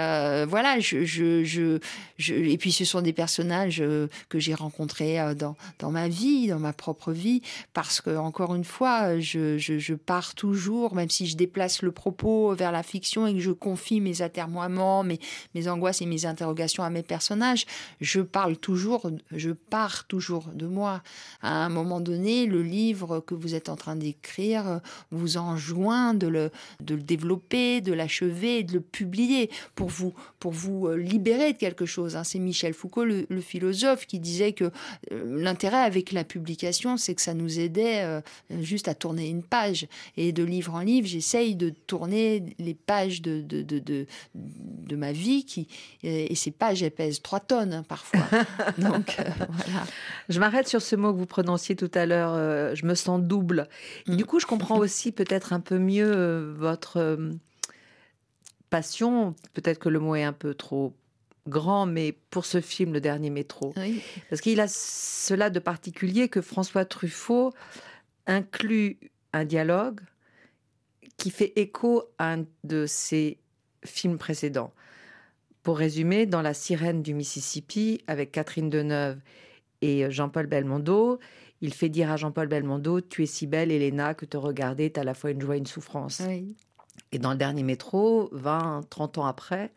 voilà, 0.47 0.79
je, 0.81 1.05
je, 1.05 1.45
je, 1.45 2.33
et 2.33 2.59
puis 2.59 2.73
ce 2.73 2.85
sont 2.85 3.01
des 3.01 3.13
personnages 3.13 3.83
que 4.29 4.39
j'ai 4.39 4.55
rencontrés 4.55 5.19
dans, 5.35 5.91
ma 5.91 6.09
vie, 6.09 6.49
dans 6.49 6.59
ma 6.59 6.73
propre 6.73 7.13
vie, 7.13 7.43
parce 7.73 8.01
que 8.01 8.17
encore 8.17 8.55
une 8.55 8.65
fois, 8.65 9.19
je, 9.19 9.95
pars 9.95 10.35
toujours, 10.35 10.95
même 10.95 11.11
si 11.11 11.27
je 11.27 11.37
déplace 11.37 11.83
le 11.83 11.93
propos 11.93 12.55
vers 12.55 12.73
la 12.73 12.83
fiction 12.83 13.27
et 13.27 13.35
que 13.35 13.41
je 13.41 13.51
confie 13.53 14.01
mes 14.01 14.23
atermoiements, 14.23 15.03
mes, 15.03 15.19
mes 15.55 15.69
angoisses 15.69 16.03
et 16.03 16.07
mes 16.07 16.27
interrogations 16.27 16.83
à 16.83 16.91
mes 16.91 17.03
personnages, 17.03 17.67
parle 18.21 18.57
toujours, 18.57 19.11
je 19.31 19.51
pars 19.51 20.07
toujours 20.07 20.49
de 20.55 20.67
moi. 20.67 21.03
À 21.41 21.65
un 21.65 21.69
moment 21.69 22.01
donné, 22.01 22.47
le 22.47 22.63
livre 22.63 23.21
que 23.21 23.35
vous 23.35 23.55
êtes 23.55 23.69
en 23.69 23.77
train 23.77 23.97
d'écrire 23.97 24.81
vous 25.11 25.37
enjoint 25.37 26.15
de 26.15 26.27
le, 26.27 26.51
développer, 26.81 27.81
de 27.81 27.93
l'achever, 27.93 28.63
de 28.63 28.75
le 28.75 28.81
publier 28.81 29.51
pour 29.75 29.89
vous, 29.89 30.15
pour 30.39 30.53
vous 30.53 30.89
euh, 30.89 30.97
libérer 30.97 31.53
de 31.53 31.59
quelque 31.59 31.87
chose. 31.87 32.17
Hein. 32.17 32.25
C'est 32.25 32.39
Michel 32.39 32.75
Foucault, 32.75 33.05
le, 33.05 33.41
philosophe, 33.41 34.07
qui 34.07 34.19
disait 34.19 34.53
que 34.53 34.71
euh, 35.13 35.43
l'intérêt 35.43 35.83
avec 35.83 36.13
la 36.13 36.25
publication, 36.25 36.97
c'est 36.97 37.15
que 37.15 37.23
ça 37.23 37.35
nous 37.35 37.59
aidait 37.59 38.03
euh, 38.03 38.21
juste 38.61 38.89
à 38.89 38.95
tourner 38.95 39.29
une 39.29 39.43
page. 39.43 39.87
Et 40.17 40.33
de 40.33 40.43
livre 40.43 40.75
en 40.75 40.81
livre, 40.81 41.07
j'essaye 41.07 41.55
de 41.55 41.71
tourner 41.71 42.45
les 42.59 42.75
pages 42.75 43.23
de, 43.23 43.41
de, 43.41 43.63
de, 43.63 44.07
de, 44.35 44.97
ma 44.97 45.13
vie, 45.13 45.45
qui, 45.45 45.69
et 46.03 46.35
ces 46.35 46.51
pages, 46.51 46.83
elles 46.83 46.91
pèsent 46.91 47.23
3 47.23 47.41
tonnes 47.41 47.73
hein, 47.73 47.85
parfois. 48.11 48.45
Donc, 48.79 49.17
euh, 49.19 49.25
voilà. 49.49 49.85
Je 50.29 50.41
m'arrête 50.41 50.69
sur 50.69 50.83
ce 50.83 50.97
mot 50.97 51.13
que 51.13 51.19
vous 51.19 51.27
prononciez 51.27 51.77
tout 51.77 51.91
à 51.95 52.07
l'heure. 52.07 52.33
Euh, 52.35 52.75
je 52.75 52.87
me 52.87 52.95
sens 52.95 53.21
double. 53.21 53.69
Mm. 54.07 54.17
Du 54.17 54.25
coup, 54.25 54.41
je 54.41 54.47
comprends 54.47 54.79
aussi 54.79 55.13
peut-être 55.13 55.53
un 55.53 55.61
peu 55.61 55.79
mieux 55.79 56.11
euh, 56.15 56.55
votre 56.57 57.19
passion. 58.71 59.35
Peut-être 59.55 59.79
que 59.79 59.89
le 59.89 60.01
mot 60.01 60.15
est 60.15 60.25
un 60.25 60.33
peu 60.33 60.55
trop 60.55 60.95
grand, 61.49 61.87
mais 61.87 62.13
pour 62.31 62.45
ce 62.45 62.61
film, 62.61 62.93
Le 62.93 63.01
Dernier 63.01 63.31
Métro. 63.31 63.75
Parce 64.31 64.41
qu'il 64.41 64.61
a 64.61 64.69
cela 64.69 65.51
de 65.51 65.59
particulier 65.59 66.29
que 66.29 66.41
François 66.41 66.85
Truffaut 66.85 67.53
inclut 68.27 68.99
un 69.33 69.45
dialogue 69.45 70.01
qui 71.17 71.31
fait 71.31 71.53
écho 71.57 72.05
à 72.19 72.33
un 72.33 72.45
de 72.65 72.87
ses 72.87 73.39
films 73.85 74.19
précédents. 74.19 74.73
Pour 75.63 75.79
résumer, 75.79 76.27
dans 76.27 76.43
La 76.43 76.55
sirène 76.55 77.03
du 77.03 77.15
Mississippi, 77.15 78.01
avec 78.07 78.33
Catherine 78.33 78.69
Deneuve 78.69 79.19
et 79.81 80.05
euh, 80.05 80.11
Jean-Paul 80.11 80.47
Belmondo, 80.47 81.19
il 81.61 81.73
fait 81.73 81.89
dire 81.89 82.11
à 82.11 82.17
Jean-Paul 82.17 82.49
Belmondo 82.49 83.01
Tu 83.01 83.23
es 83.23 83.27
si 83.27 83.47
belle, 83.47 83.71
Elena, 83.71 84.15
que 84.15 84.25
te 84.25 84.37
regarder 84.37 84.87
est 84.87 84.99
à 84.99 85.05
la 85.05 85.15
fois 85.15 85.31
une 85.31 85.41
joie 85.41 85.55
et 85.55 85.59
une 85.59 85.67
souffrance. 85.67 86.21
Et 87.13 87.19
dans 87.19 87.31
le 87.31 87.37
dernier 87.37 87.63
métro, 87.63 88.29
20, 88.33 88.83
30 88.91 89.19
ans 89.19 89.27
après, 89.27 89.71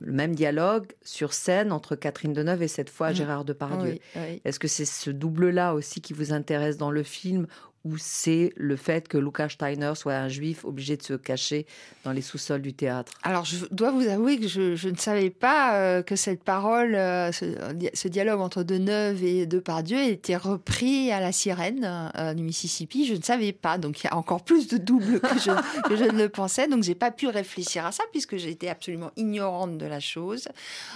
le 0.00 0.12
même 0.12 0.34
dialogue 0.34 0.92
sur 1.02 1.32
scène 1.32 1.72
entre 1.72 1.96
Catherine 1.96 2.32
Deneuve 2.32 2.62
et 2.62 2.68
cette 2.68 2.90
fois 2.90 3.10
Mm. 3.10 3.14
Gérard 3.14 3.44
Depardieu. 3.44 3.92
Oui, 3.92 4.00
oui. 4.16 4.40
Est-ce 4.44 4.58
que 4.58 4.68
c'est 4.68 4.84
ce 4.84 5.10
double-là 5.10 5.74
aussi 5.74 6.00
qui 6.00 6.12
vous 6.12 6.32
intéresse 6.32 6.76
dans 6.76 6.90
le 6.90 7.02
film 7.02 7.46
ou 7.84 7.96
c'est 7.96 8.52
le 8.56 8.76
fait 8.76 9.08
que 9.08 9.16
Lucas 9.16 9.48
Steiner 9.48 9.92
soit 9.94 10.14
un 10.14 10.28
juif 10.28 10.64
obligé 10.64 10.96
de 10.96 11.02
se 11.02 11.14
cacher 11.14 11.66
dans 12.04 12.12
les 12.12 12.20
sous-sols 12.20 12.60
du 12.60 12.74
théâtre? 12.74 13.12
Alors, 13.22 13.44
je 13.44 13.64
dois 13.70 13.90
vous 13.90 14.06
avouer 14.06 14.38
que 14.38 14.48
je, 14.48 14.76
je 14.76 14.88
ne 14.88 14.96
savais 14.96 15.30
pas 15.30 15.76
euh, 15.76 16.02
que 16.02 16.14
cette 16.14 16.44
parole, 16.44 16.94
euh, 16.94 17.32
ce, 17.32 17.46
ce 17.94 18.08
dialogue 18.08 18.40
entre 18.40 18.62
Deneuve 18.62 19.24
et 19.24 19.46
Depardieu 19.46 19.98
était 19.98 20.36
repris 20.36 21.10
à 21.10 21.20
la 21.20 21.32
sirène 21.32 22.10
euh, 22.16 22.34
du 22.34 22.42
Mississippi. 22.42 23.06
Je 23.06 23.14
ne 23.14 23.22
savais 23.22 23.52
pas. 23.52 23.78
Donc, 23.78 24.02
il 24.02 24.04
y 24.04 24.10
a 24.10 24.16
encore 24.16 24.44
plus 24.44 24.68
de 24.68 24.76
double 24.76 25.20
que 25.20 25.38
je, 25.38 25.50
que 25.88 25.96
je 25.96 26.04
ne 26.04 26.18
le 26.18 26.28
pensais. 26.28 26.68
Donc, 26.68 26.82
j'ai 26.82 26.94
pas 26.94 27.10
pu 27.10 27.28
réfléchir 27.28 27.86
à 27.86 27.92
ça 27.92 28.04
puisque 28.12 28.36
j'étais 28.36 28.68
absolument 28.68 29.10
ignorante 29.16 29.78
de 29.78 29.86
la 29.86 30.00
chose. 30.00 30.48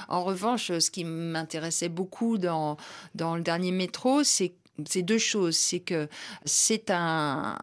En 0.09 0.23
revanche, 0.23 0.71
ce 0.79 0.91
qui 0.91 1.05
m'intéressait 1.05 1.89
beaucoup 1.89 2.37
dans, 2.37 2.77
dans 3.15 3.37
le 3.37 3.43
dernier 3.43 3.73
métro, 3.73 4.23
c'est 4.23 4.53
c'est 4.87 5.03
deux 5.03 5.19
choses. 5.19 5.57
C'est 5.57 5.81
que 5.81 6.09
c'est 6.45 6.91
un, 6.91 7.57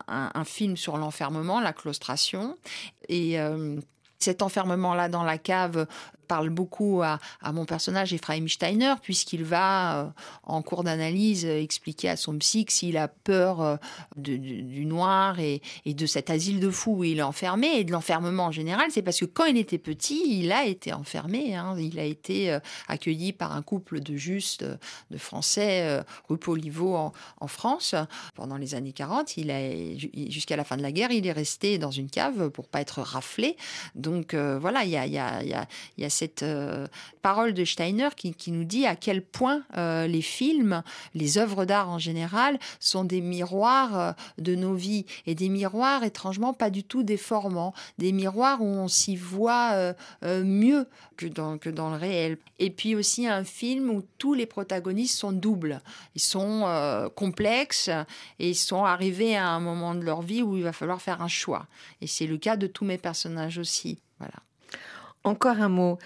film 0.46 0.78
sur 0.78 0.98
l'enfermement, 0.98 1.60
la 1.60 1.74
claustration. 1.74 2.58
Et 3.10 3.40
euh, 3.40 3.80
cet 4.20 4.42
enfermement-là 4.42 5.10
dans 5.10 5.24
la 5.24 5.38
cave 5.38 5.88
parle 6.32 6.50
beaucoup 6.50 7.02
à, 7.04 7.20
mon 7.52 7.66
personnage 7.66 8.14
Ephraim 8.14 8.48
Steiner, 8.48 8.94
puisqu'il 9.02 9.44
va, 9.44 9.98
euh, 9.98 10.10
en 10.44 10.62
cours 10.62 10.86
d'analyse, 10.86 11.46
euh, 11.46 11.62
expliquer 11.62 12.08
à 12.08 12.16
son 12.16 12.38
psy 12.38 12.64
que 12.64 12.72
s'il 12.72 12.96
a 12.96 13.10
peur 13.10 13.60
euh, 13.60 13.76
du, 14.16 14.86
noir 14.86 15.42
et, 15.42 15.62
de 15.86 16.06
cet 16.06 16.30
asile 16.30 16.62
de 16.62 16.70
fous 16.70 17.00
où 17.00 17.04
il 17.04 17.20
est 17.20 17.22
enfermé, 17.22 17.80
et 17.80 17.84
de 17.84 17.92
l'enfermement 17.92 18.46
en 18.46 18.52
général, 18.54 18.92
c'est 18.92 19.02
parce 19.02 19.20
que 19.20 19.26
quand 19.26 19.44
il 19.44 19.58
était 19.58 19.78
petit, 19.78 20.40
il 20.40 20.54
a 20.54 20.64
été 20.64 20.94
enfermé. 20.94 21.54
Hein, 21.54 21.76
il 21.78 22.00
a 22.00 22.06
été 22.06 22.58
accueilli 22.88 23.34
par 23.34 23.52
un 23.52 23.62
couple 23.62 24.00
de 24.00 24.16
justes, 24.16 24.64
de 24.64 25.18
Français, 25.18 26.02
rue 26.30 26.38
Poliveau 26.38 26.96
en, 26.96 27.48
France. 27.48 27.94
Pendant 28.36 28.56
les 28.56 28.74
années 28.74 28.94
40, 28.94 29.36
il 29.36 29.52
a, 29.52 29.60
jusqu'à 30.30 30.56
la 30.56 30.64
fin 30.64 30.78
de 30.78 30.82
la 30.82 30.94
guerre, 30.94 31.12
il 31.12 31.28
est 31.28 31.34
resté 31.34 31.78
dans 31.78 31.92
une 31.92 32.10
cave 32.10 32.50
pour 32.52 32.70
pas 32.70 32.80
être 32.80 33.02
raflé. 33.02 33.58
Donc 33.96 34.34
voilà, 34.34 34.86
il 34.86 34.92
y 34.92 34.98
a, 34.98 35.06
y 35.06 35.20
y 35.98 36.06
a 36.06 36.10
cette 36.22 36.44
euh, 36.44 36.86
parole 37.24 37.56
de 37.56 37.66
Steiner 37.66 38.10
qui, 38.16 38.52
nous 38.52 38.64
dit 38.64 38.86
à 38.86 38.96
quel 38.96 39.24
point 39.24 39.64
euh, 39.76 40.06
les 40.06 40.22
films, 40.22 40.84
les 41.16 41.40
œuvres 41.40 41.66
d'art 41.66 41.90
en 41.90 41.98
général, 41.98 42.60
sont 42.80 43.04
des 43.04 43.22
miroirs 43.22 44.00
euh, 44.00 44.12
de 44.38 44.54
nos 44.54 44.76
vies 44.76 45.08
et 45.26 45.34
des 45.34 45.50
miroirs 45.50 46.04
étrangement 46.04 46.54
pas 46.54 46.70
du 46.70 46.84
tout 46.84 47.02
déformants, 47.02 47.74
des 47.98 48.12
miroirs 48.12 48.62
où 48.62 48.68
on 48.68 48.88
s'y 48.88 49.16
voit 49.16 49.96
mieux 50.24 50.86
que 51.18 51.26
dans, 51.26 51.58
que 51.58 51.70
dans 51.70 51.90
le 51.90 51.98
réel. 51.98 52.38
Et 52.60 52.70
puis 52.70 52.96
aussi 52.96 53.26
un 53.26 53.44
film 53.44 53.90
où 53.90 54.04
tous 54.20 54.36
les 54.36 54.46
protagonistes 54.46 55.18
sont 55.18 55.32
doubles, 55.32 55.82
ils 56.16 56.22
sont 56.22 57.10
complexes 57.16 57.90
et 58.38 58.50
ils 58.50 58.56
sont 58.56 58.84
arrivés 58.84 59.36
à 59.36 59.48
un 59.50 59.60
moment 59.60 59.96
de 59.96 60.04
leur 60.04 60.22
vie 60.22 60.44
où 60.44 60.56
il 60.56 60.64
va 60.64 60.74
falloir 60.74 61.02
faire 61.02 61.22
un 61.22 61.28
choix. 61.28 61.66
Et 62.02 62.08
c'est 62.08 62.28
le 62.28 62.38
cas 62.38 62.58
de 62.58 62.68
tous 62.68 62.86
mes 62.86 62.98
personnages 63.00 63.58
aussi. 63.58 64.00
Voilà. 64.20 64.36
Encore 65.24 65.60
un 65.60 65.70
mot. 65.70 66.00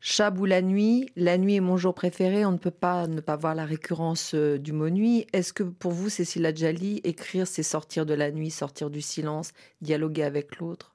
Chab 0.00 0.38
ou 0.38 0.44
la 0.44 0.62
nuit, 0.62 1.10
la 1.16 1.36
nuit 1.36 1.56
est 1.56 1.60
mon 1.60 1.76
jour 1.76 1.92
préféré, 1.92 2.44
on 2.44 2.52
ne 2.52 2.58
peut 2.58 2.70
pas 2.70 3.08
ne 3.08 3.20
pas 3.20 3.34
voir 3.34 3.56
la 3.56 3.64
récurrence 3.64 4.34
euh, 4.34 4.56
du 4.56 4.72
mot 4.72 4.88
nuit. 4.88 5.26
Est-ce 5.32 5.52
que 5.52 5.64
pour 5.64 5.90
vous, 5.90 6.08
Cécile 6.08 6.46
Adjali, 6.46 7.00
écrire, 7.02 7.48
c'est 7.48 7.64
sortir 7.64 8.06
de 8.06 8.14
la 8.14 8.30
nuit, 8.30 8.50
sortir 8.50 8.88
du 8.88 9.02
silence, 9.02 9.50
dialoguer 9.80 10.22
avec 10.22 10.58
l'autre? 10.58 10.94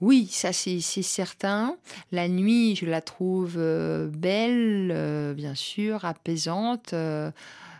Oui, 0.00 0.26
ça 0.26 0.52
c'est 0.52 0.80
certain. 0.80 1.76
La 2.10 2.26
nuit, 2.26 2.74
je 2.74 2.86
la 2.86 3.00
trouve 3.00 3.54
euh, 3.58 4.08
belle, 4.08 4.90
euh, 4.92 5.32
bien 5.32 5.54
sûr, 5.54 6.04
apaisante. 6.04 6.94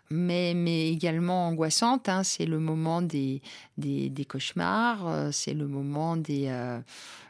Mais, 0.09 0.55
mais 0.55 0.93
également 0.93 1.49
angoissante. 1.49 2.09
Hein. 2.09 2.23
C'est 2.23 2.47
le 2.47 2.61
moment 2.61 3.03
des, 3.03 3.43
des, 3.77 4.25
cauchemars, 4.25 5.33
c'est 5.33 5.53
le 5.53 5.67
moment 5.67 6.17
des, 6.17 6.49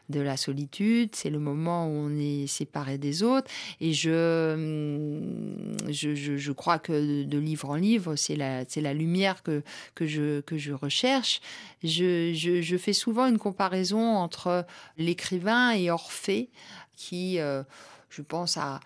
de 0.09 0.19
la 0.19 0.37
solitude, 0.37 1.15
c'est 1.15 1.29
le 1.29 1.39
moment 1.39 1.87
où 1.87 1.91
on 1.91 2.17
est 2.17 2.47
séparé 2.47 2.97
des 2.97 3.23
autres. 3.23 3.49
Et 3.81 3.93
je, 3.93 5.19
je, 5.89 6.15
je, 6.15 6.37
je 6.37 6.51
crois 6.51 6.79
que 6.79 7.23
de 7.23 7.37
livre 7.37 7.69
en 7.69 7.75
livre, 7.75 8.15
c'est 8.15 8.35
la, 8.35 8.63
la 8.75 8.93
lumière 8.93 9.43
que, 9.43 9.63
que, 9.95 10.05
je, 10.05 10.41
que 10.41 10.57
je 10.57 10.73
recherche. 10.73 11.41
Je, 11.83 12.33
je, 12.33 12.61
je 12.61 12.77
fais 12.77 12.93
souvent 12.93 13.25
une 13.27 13.37
comparaison 13.37 14.15
entre 14.15 14.65
l'écrivain 14.97 15.71
et 15.71 15.91
Orphée, 15.91 16.49
qui, 16.95 17.39
euh, 17.39 17.63
je 18.09 18.21
pense, 18.21 18.57
à 18.57 18.79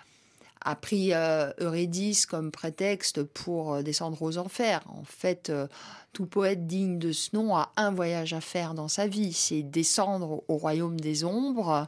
a 0.63 0.75
pris 0.75 1.13
euh, 1.13 1.51
Eurydice 1.59 2.25
comme 2.25 2.51
prétexte 2.51 3.23
pour 3.23 3.73
euh, 3.73 3.81
descendre 3.81 4.21
aux 4.21 4.37
enfers. 4.37 4.81
En 4.87 5.03
fait, 5.03 5.49
euh, 5.49 5.67
tout 6.13 6.25
poète 6.25 6.67
digne 6.67 6.99
de 6.99 7.11
ce 7.11 7.35
nom 7.35 7.55
a 7.55 7.71
un 7.77 7.91
voyage 7.91 8.33
à 8.33 8.41
faire 8.41 8.73
dans 8.73 8.87
sa 8.87 9.07
vie, 9.07 9.33
c'est 9.33 9.63
descendre 9.63 10.43
au 10.47 10.57
royaume 10.57 10.99
des 10.99 11.23
ombres, 11.23 11.85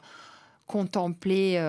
contempler 0.66 1.62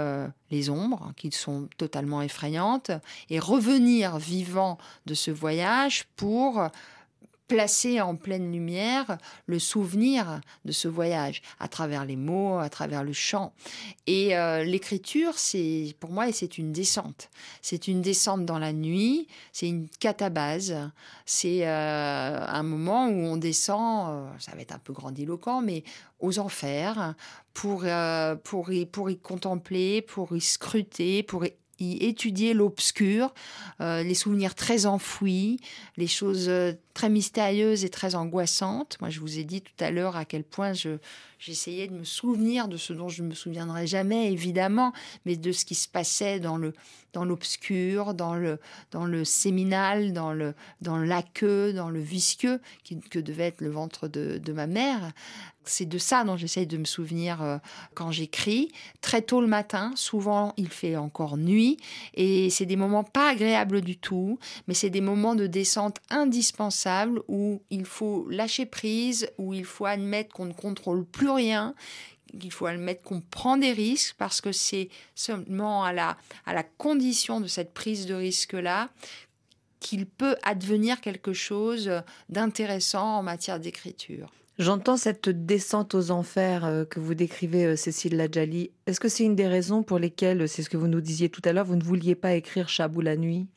les 0.52 0.70
ombres, 0.70 1.12
qui 1.16 1.32
sont 1.32 1.68
totalement 1.76 2.22
effrayantes, 2.22 2.92
et 3.28 3.40
revenir 3.40 4.18
vivant 4.18 4.78
de 5.04 5.14
ce 5.14 5.32
voyage 5.32 6.06
pour 6.14 6.68
placer 7.54 8.00
en 8.00 8.16
pleine 8.16 8.50
lumière 8.50 9.16
le 9.46 9.60
souvenir 9.60 10.40
de 10.64 10.72
ce 10.72 10.88
voyage 10.88 11.40
à 11.60 11.68
travers 11.68 12.04
les 12.04 12.16
mots, 12.16 12.58
à 12.58 12.68
travers 12.68 13.04
le 13.04 13.12
chant. 13.12 13.52
Et 14.08 14.36
euh, 14.36 14.64
l'écriture, 14.64 15.38
c'est 15.38 15.94
pour 16.00 16.10
moi, 16.10 16.32
c'est 16.32 16.58
une 16.58 16.72
descente. 16.72 17.30
C'est 17.62 17.86
une 17.86 18.02
descente 18.02 18.44
dans 18.44 18.58
la 18.58 18.72
nuit, 18.72 19.28
c'est 19.52 19.68
une 19.68 19.88
catabase, 19.88 20.74
c'est 21.26 21.60
euh, 21.64 22.44
un 22.44 22.62
moment 22.64 23.06
où 23.06 23.20
on 23.24 23.36
descend, 23.36 24.08
euh, 24.08 24.38
ça 24.40 24.50
va 24.56 24.60
être 24.60 24.74
un 24.74 24.80
peu 24.80 24.92
grandiloquent, 24.92 25.60
mais 25.60 25.84
aux 26.18 26.40
enfers 26.40 27.14
pour, 27.52 27.84
pour, 28.42 28.72
y, 28.72 28.86
pour 28.86 29.10
y 29.10 29.18
contempler, 29.18 30.02
pour 30.02 30.36
y 30.36 30.40
scruter, 30.40 31.22
pour 31.22 31.44
y 31.44 31.52
y 31.80 32.04
étudier 32.04 32.54
l'obscur, 32.54 33.34
euh, 33.80 34.02
les 34.02 34.14
souvenirs 34.14 34.54
très 34.54 34.86
enfouis, 34.86 35.58
les 35.96 36.06
choses 36.06 36.48
euh, 36.48 36.72
très 36.94 37.08
mystérieuses 37.08 37.84
et 37.84 37.90
très 37.90 38.14
angoissantes. 38.14 38.96
Moi, 39.00 39.10
je 39.10 39.20
vous 39.20 39.38
ai 39.38 39.44
dit 39.44 39.62
tout 39.62 39.72
à 39.80 39.90
l'heure 39.90 40.16
à 40.16 40.24
quel 40.24 40.44
point 40.44 40.72
je 40.72 40.98
j'essayais 41.38 41.88
de 41.88 41.92
me 41.92 42.04
souvenir 42.04 42.68
de 42.68 42.76
ce 42.76 42.92
dont 42.92 43.08
je 43.08 43.22
ne 43.22 43.28
me 43.28 43.34
souviendrai 43.34 43.86
jamais, 43.86 44.32
évidemment, 44.32 44.92
mais 45.26 45.36
de 45.36 45.52
ce 45.52 45.64
qui 45.64 45.74
se 45.74 45.88
passait 45.88 46.40
dans 46.40 46.56
le 46.56 46.72
dans 47.12 47.24
l'obscur, 47.24 48.14
dans 48.14 48.34
le 48.34 48.58
dans 48.90 49.04
le 49.04 49.24
séminal, 49.24 50.12
dans 50.12 50.32
le 50.32 50.54
dans 50.80 50.96
l'aqueux, 50.96 51.72
dans 51.72 51.90
le 51.90 52.00
visqueux 52.00 52.60
qui, 52.82 52.98
que 53.00 53.18
devait 53.18 53.48
être 53.48 53.60
le 53.60 53.70
ventre 53.70 54.08
de, 54.08 54.38
de 54.38 54.52
ma 54.52 54.66
mère. 54.66 55.12
C'est 55.64 55.86
de 55.86 55.98
ça 55.98 56.24
dont 56.24 56.36
j'essaye 56.36 56.66
de 56.66 56.76
me 56.76 56.84
souvenir 56.84 57.42
euh, 57.42 57.58
quand 57.94 58.10
j'écris. 58.10 58.70
Très 59.00 59.22
tôt 59.22 59.40
le 59.40 59.46
matin, 59.46 59.92
souvent 59.96 60.52
il 60.56 60.68
fait 60.68 60.96
encore 60.96 61.36
nuit, 61.36 61.78
et 62.14 62.50
c'est 62.50 62.66
des 62.66 62.76
moments 62.76 63.04
pas 63.04 63.30
agréables 63.30 63.80
du 63.80 63.96
tout, 63.96 64.38
mais 64.66 64.74
c'est 64.74 64.90
des 64.90 65.00
moments 65.00 65.34
de 65.34 65.46
descente 65.46 65.98
indispensables 66.10 67.22
où 67.28 67.62
il 67.70 67.84
faut 67.84 68.26
lâcher 68.28 68.66
prise, 68.66 69.28
où 69.38 69.54
il 69.54 69.64
faut 69.64 69.86
admettre 69.86 70.34
qu'on 70.34 70.46
ne 70.46 70.52
contrôle 70.52 71.04
plus 71.04 71.30
rien, 71.30 71.74
qu'il 72.38 72.52
faut 72.52 72.66
admettre 72.66 73.02
qu'on 73.02 73.20
prend 73.20 73.56
des 73.56 73.72
risques 73.72 74.16
parce 74.18 74.40
que 74.40 74.52
c'est 74.52 74.88
seulement 75.14 75.84
à 75.84 75.92
la, 75.92 76.16
à 76.46 76.52
la 76.52 76.62
condition 76.62 77.40
de 77.40 77.46
cette 77.46 77.72
prise 77.72 78.06
de 78.06 78.14
risque-là 78.14 78.90
qu'il 79.80 80.06
peut 80.06 80.36
advenir 80.42 81.00
quelque 81.00 81.32
chose 81.32 81.90
d'intéressant 82.28 83.18
en 83.18 83.22
matière 83.22 83.60
d'écriture. 83.60 84.32
J'entends 84.58 84.96
cette 84.96 85.28
descente 85.28 85.96
aux 85.96 86.12
enfers 86.12 86.64
euh, 86.64 86.84
que 86.84 87.00
vous 87.00 87.14
décrivez, 87.14 87.64
euh, 87.64 87.76
Cécile 87.76 88.16
Ladjali. 88.16 88.70
Est-ce 88.86 89.00
que 89.00 89.08
c'est 89.08 89.24
une 89.24 89.34
des 89.34 89.48
raisons 89.48 89.82
pour 89.82 89.98
lesquelles, 89.98 90.48
c'est 90.48 90.62
ce 90.62 90.70
que 90.70 90.76
vous 90.76 90.86
nous 90.86 91.00
disiez 91.00 91.28
tout 91.28 91.42
à 91.44 91.52
l'heure, 91.52 91.64
vous 91.64 91.74
ne 91.74 91.82
vouliez 91.82 92.14
pas 92.14 92.34
écrire 92.34 92.68
Chabou 92.68 93.00
la 93.00 93.16
nuit? 93.16 93.48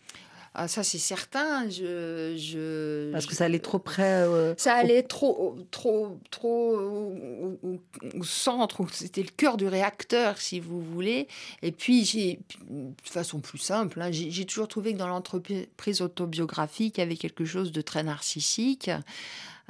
Ah, 0.59 0.67
ça 0.67 0.81
c'est 0.81 0.97
certain. 0.97 1.69
Je, 1.69 2.35
je, 2.35 3.11
Parce 3.11 3.27
que 3.27 3.35
ça 3.35 3.45
allait 3.45 3.59
trop 3.59 3.77
près. 3.77 4.23
Euh, 4.23 4.55
ça 4.57 4.73
allait 4.73 5.03
au... 5.03 5.07
trop, 5.07 5.55
trop, 5.69 6.19
trop 6.31 6.75
au, 6.75 7.59
au, 7.61 7.79
au 8.15 8.23
centre. 8.23 8.83
C'était 8.91 9.21
le 9.21 9.29
cœur 9.29 9.57
du 9.57 9.67
réacteur, 9.67 10.39
si 10.39 10.59
vous 10.59 10.81
voulez. 10.81 11.27
Et 11.61 11.71
puis 11.71 12.05
j'ai, 12.05 12.39
de 12.71 12.91
façon 13.03 13.39
plus 13.39 13.59
simple, 13.59 14.01
hein, 14.01 14.09
j'ai 14.11 14.45
toujours 14.45 14.67
trouvé 14.67 14.93
que 14.93 14.97
dans 14.97 15.07
l'entreprise 15.07 16.01
autobiographique, 16.01 16.97
il 16.97 17.01
y 17.01 17.03
avait 17.03 17.17
quelque 17.17 17.45
chose 17.45 17.71
de 17.71 17.81
très 17.81 18.01
narcissique. 18.01 18.89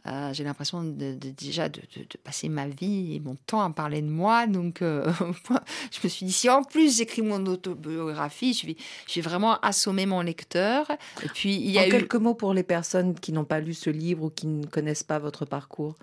Euh, 0.07 0.33
j'ai 0.33 0.43
l'impression 0.43 0.83
de, 0.83 1.13
déjà 1.13 1.69
de, 1.69 1.81
passer 2.23 2.49
ma 2.49 2.67
vie 2.67 3.15
et 3.15 3.19
mon 3.19 3.35
temps 3.47 3.61
à 3.61 3.69
parler 3.69 4.01
de 4.01 4.09
moi. 4.09 4.47
Donc, 4.47 4.81
euh, 4.81 5.11
je 5.91 5.99
me 6.03 6.09
suis 6.09 6.25
dit, 6.25 6.31
si 6.31 6.49
en 6.49 6.63
plus 6.63 6.97
j'écris 6.97 7.21
mon 7.21 7.45
autobiographie, 7.45 8.53
je 8.53 8.67
vais, 8.67 8.77
je 9.07 9.15
vais 9.15 9.21
vraiment 9.21 9.59
assommer 9.59 10.05
mon 10.05 10.21
lecteur. 10.21 10.89
Et 11.23 11.27
puis, 11.27 11.55
il 11.55 11.71
y 11.71 11.79
a 11.79 11.83
en 11.83 11.89
quelques 11.89 12.15
mots 12.15 12.35
pour 12.35 12.53
les 12.53 12.63
personnes 12.63 13.15
qui 13.15 13.31
n'ont 13.31 13.45
pas 13.45 13.59
lu 13.59 13.73
ce 13.73 13.89
livre 13.89 14.25
ou 14.25 14.29
qui 14.29 14.47
ne 14.47 14.65
connaissent 14.65 15.03
pas 15.03 15.19
votre 15.19 15.45
parcours. 15.45 15.95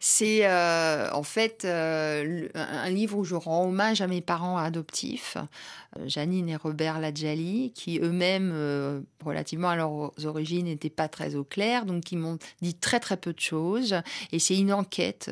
C'est 0.00 0.46
en 0.46 1.22
fait 1.22 1.64
un 1.64 2.90
livre 2.90 3.18
où 3.18 3.24
je 3.24 3.34
rends 3.34 3.66
hommage 3.66 4.00
à 4.00 4.06
mes 4.06 4.20
parents 4.20 4.58
adoptifs, 4.58 5.36
Janine 6.06 6.48
et 6.48 6.56
Robert 6.56 7.00
Ladjali, 7.00 7.72
qui 7.74 7.98
eux-mêmes, 7.98 9.04
relativement 9.24 9.68
à 9.68 9.76
leurs 9.76 10.12
origines, 10.24 10.66
n'étaient 10.66 10.90
pas 10.90 11.08
très 11.08 11.34
au 11.34 11.44
clair, 11.44 11.86
donc 11.86 12.12
ils 12.12 12.18
m'ont 12.18 12.38
dit 12.62 12.74
très 12.74 13.00
très 13.00 13.16
peu 13.16 13.32
de 13.32 13.40
choses. 13.40 13.96
Et 14.32 14.38
c'est 14.38 14.56
une 14.56 14.72
enquête 14.72 15.30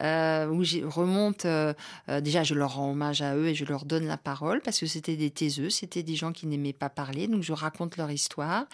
euh, 0.00 0.46
où 0.48 0.64
je 0.64 0.84
remonte, 0.84 1.44
euh, 1.44 1.72
euh, 2.08 2.20
déjà 2.20 2.42
je 2.42 2.54
leur 2.54 2.76
rends 2.76 2.90
hommage 2.90 3.22
à 3.22 3.36
eux 3.36 3.48
et 3.48 3.54
je 3.54 3.64
leur 3.64 3.84
donne 3.84 4.06
la 4.06 4.16
parole, 4.16 4.60
parce 4.62 4.78
que 4.78 4.86
c'était 4.86 5.16
des 5.16 5.30
taiseux, 5.30 5.70
c'était 5.70 6.02
des 6.02 6.14
gens 6.14 6.32
qui 6.32 6.46
n'aimaient 6.46 6.72
pas 6.72 6.88
parler, 6.88 7.26
donc 7.26 7.42
je 7.42 7.52
raconte 7.52 7.96
leur 7.96 8.10
histoire. 8.10 8.64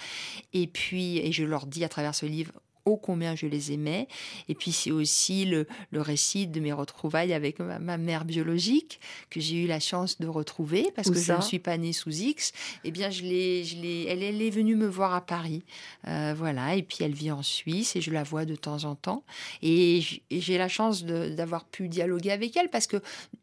Et 0.52 0.66
puis, 0.66 1.18
et 1.18 1.32
je 1.32 1.44
leur 1.44 1.66
dis 1.66 1.84
à 1.84 1.88
travers 1.88 2.14
ce 2.14 2.26
livre 2.26 2.52
combien 2.96 3.34
je 3.34 3.46
les 3.46 3.72
aimais. 3.72 4.08
Et 4.48 4.54
puis 4.54 4.72
c'est 4.72 4.90
aussi 4.90 5.44
le, 5.44 5.66
récit 5.92 6.46
de 6.46 6.60
mes 6.60 6.72
retrouvailles 6.72 7.32
avec 7.32 7.58
ma, 7.58 7.98
mère 7.98 8.24
biologique 8.24 9.00
que 9.30 9.40
j'ai 9.40 9.64
eu 9.64 9.66
la 9.66 9.80
chance 9.80 10.20
de 10.20 10.26
retrouver 10.26 10.92
parce 10.94 11.10
que 11.10 11.18
je 11.18 11.32
ne 11.32 11.40
suis 11.40 11.58
pas 11.58 11.76
née 11.76 11.92
sous 11.92 12.10
X. 12.10 12.52
Eh 12.84 12.90
bien, 12.90 13.10
je 13.10 13.22
l'ai, 13.22 13.64
je 13.64 13.76
l'ai, 13.76 14.06
elle, 14.06 14.22
elle, 14.22 14.40
est 14.40 14.50
venue 14.50 14.76
me 14.76 14.86
voir 14.86 15.14
à 15.14 15.20
Paris, 15.20 15.62
euh, 16.06 16.34
voilà. 16.36 16.76
Et 16.76 16.82
puis 16.82 16.98
elle 17.00 17.12
vit 17.12 17.30
en 17.30 17.42
Suisse 17.42 17.96
et 17.96 18.00
je 18.00 18.10
la 18.10 18.22
vois 18.22 18.44
de 18.44 18.54
temps 18.54 18.84
en 18.84 18.94
temps. 18.94 19.24
Et 19.62 20.00
j'ai 20.30 20.58
la 20.58 20.68
chance 20.68 21.04
d'avoir 21.04 21.64
pu 21.64 21.88
dialoguer 21.88 22.30
avec 22.30 22.56
elle 22.56 22.70
parce 22.70 22.86
que 22.86 22.98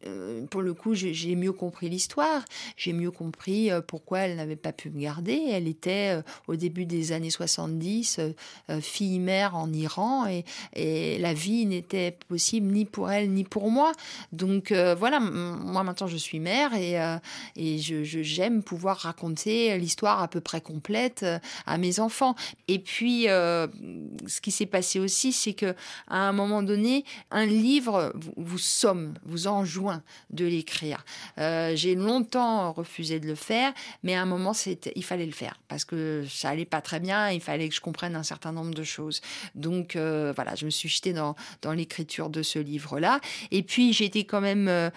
euh, 0.05 0.45
pour 0.47 0.61
le 0.61 0.73
coup, 0.73 0.93
j'ai 0.93 1.35
mieux 1.35 1.53
compris 1.53 1.89
l'histoire. 1.89 2.43
J'ai 2.77 2.93
mieux 2.93 3.11
compris 3.11 3.71
euh, 3.71 3.81
pourquoi 3.81 4.19
elle 4.19 4.35
n'avait 4.37 4.55
pas 4.55 4.73
pu 4.73 4.89
me 4.89 4.99
garder. 4.99 5.41
Elle 5.51 5.67
était 5.67 6.19
au 6.47 6.55
début 6.55 6.85
des 6.85 7.11
années 7.11 7.29
70 7.29 8.19
fille 8.81 9.19
mère 9.19 9.34
en 9.43 9.71
Iran 9.73 10.25
et, 10.27 10.43
la 11.19 11.33
vie 11.33 11.65
n'était 11.65 12.17
possible 12.27 12.71
ni 12.71 12.85
pour 12.85 13.11
elle 13.11 13.31
ni 13.31 13.43
pour 13.43 13.71
moi. 13.71 13.91
Donc 14.31 14.71
euh, 14.71 14.95
voilà, 14.95 15.19
moi 15.19 15.83
maintenant 15.83 16.07
je 16.07 16.17
suis 16.17 16.39
mère 16.39 16.73
et, 16.73 16.99
euh, 16.99 17.17
je, 17.55 18.03
j'aime 18.03 18.63
pouvoir 18.63 18.97
raconter 18.97 19.77
l'histoire 19.77 20.21
à 20.21 20.27
peu 20.27 20.41
près 20.41 20.61
complète 20.61 21.23
euh, 21.23 21.39
à 21.65 21.77
mes 21.77 21.99
enfants. 21.99 22.35
Et 22.67 22.79
puis 22.79 23.23
ce 23.25 24.41
qui 24.41 24.51
s'est 24.51 24.65
passé 24.65 24.99
aussi, 24.99 25.31
c'est 25.31 25.53
que 25.53 25.75
à 26.07 26.17
un 26.17 26.31
moment 26.31 26.63
donné, 26.63 27.05
un 27.31 27.45
livre 27.45 28.13
vous, 28.35 28.57
somme, 28.57 29.13
vous 29.25 29.47
enjoint 29.47 30.01
de 30.29 30.45
l'écrire. 30.45 31.05
j'ai 31.37 31.95
longtemps 31.95 32.73
refusé 32.73 33.19
de 33.19 33.27
le 33.27 33.35
faire, 33.35 33.73
mais 34.03 34.15
à 34.15 34.21
un 34.21 34.25
moment, 34.25 34.53
il 34.95 35.03
fallait 35.03 35.25
le 35.25 35.31
faire 35.31 35.59
parce 35.67 35.85
que 35.85 36.25
ça 36.29 36.49
allait 36.49 36.65
pas 36.65 36.81
très 36.81 36.99
bien. 36.99 37.31
Il 37.31 37.41
fallait 37.41 37.69
que 37.69 37.75
je 37.75 37.81
comprenne 37.81 38.15
un 38.15 38.23
certain 38.23 38.51
nombre 38.51 38.73
de 38.73 38.83
choses. 38.83 39.21
Donc 39.55 39.95
euh, 39.95 40.33
voilà, 40.35 40.55
je 40.55 40.65
me 40.65 40.69
suis 40.69 40.89
jetée 40.89 41.13
dans, 41.13 41.35
dans 41.61 41.73
l'écriture 41.73 42.29
de 42.29 42.43
ce 42.43 42.59
livre-là. 42.59 43.19
Et 43.51 43.63
puis 43.63 43.93
j'ai 43.93 44.05
été 44.05 44.25
quand 44.25 44.41
même 44.41 44.67
euh, 44.67 44.89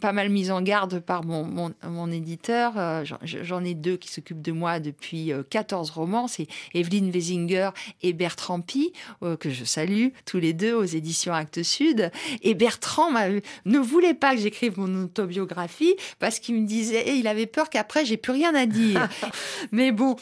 pas 0.00 0.12
mal 0.12 0.28
mise 0.28 0.50
en 0.50 0.62
garde 0.62 1.00
par 1.00 1.24
mon, 1.24 1.72
mon, 1.82 2.10
éditeur. 2.10 2.74
Euh, 2.76 3.04
j'en 3.22 3.64
ai 3.64 3.74
deux 3.74 3.96
qui 3.96 4.10
s'occupent 4.10 4.42
de 4.42 4.52
moi 4.52 4.80
depuis 4.80 5.32
14 5.50 5.90
romans. 5.90 6.28
C'est 6.28 6.46
Evelyne 6.74 7.10
Weisinger 7.10 7.70
et 8.02 8.12
Bertrand 8.12 8.60
Pi, 8.60 8.92
que 9.40 9.50
je 9.50 9.64
salue 9.64 10.08
tous 10.24 10.38
les 10.38 10.52
deux 10.52 10.72
aux 10.72 10.84
éditions 10.84 11.34
Actes 11.34 11.62
Sud. 11.62 12.10
Et 12.42 12.54
Bertrand 12.54 13.10
ne 13.64 13.78
voulait 13.78 14.14
pas 14.14 14.34
que 14.34 14.40
j'écrive 14.40 14.78
mon 14.78 15.04
autobiographie 15.04 15.94
parce 16.18 16.38
qu'il 16.38 16.54
me 16.56 16.66
disait, 16.66 17.16
il 17.16 17.26
avait 17.26 17.46
peur 17.46 17.70
qu'après 17.70 18.04
j'ai 18.04 18.16
plus 18.16 18.32
rien 18.32 18.54
à 18.54 18.66
dire. 18.66 19.08
Mais 19.72 19.92
bon, 19.92 20.16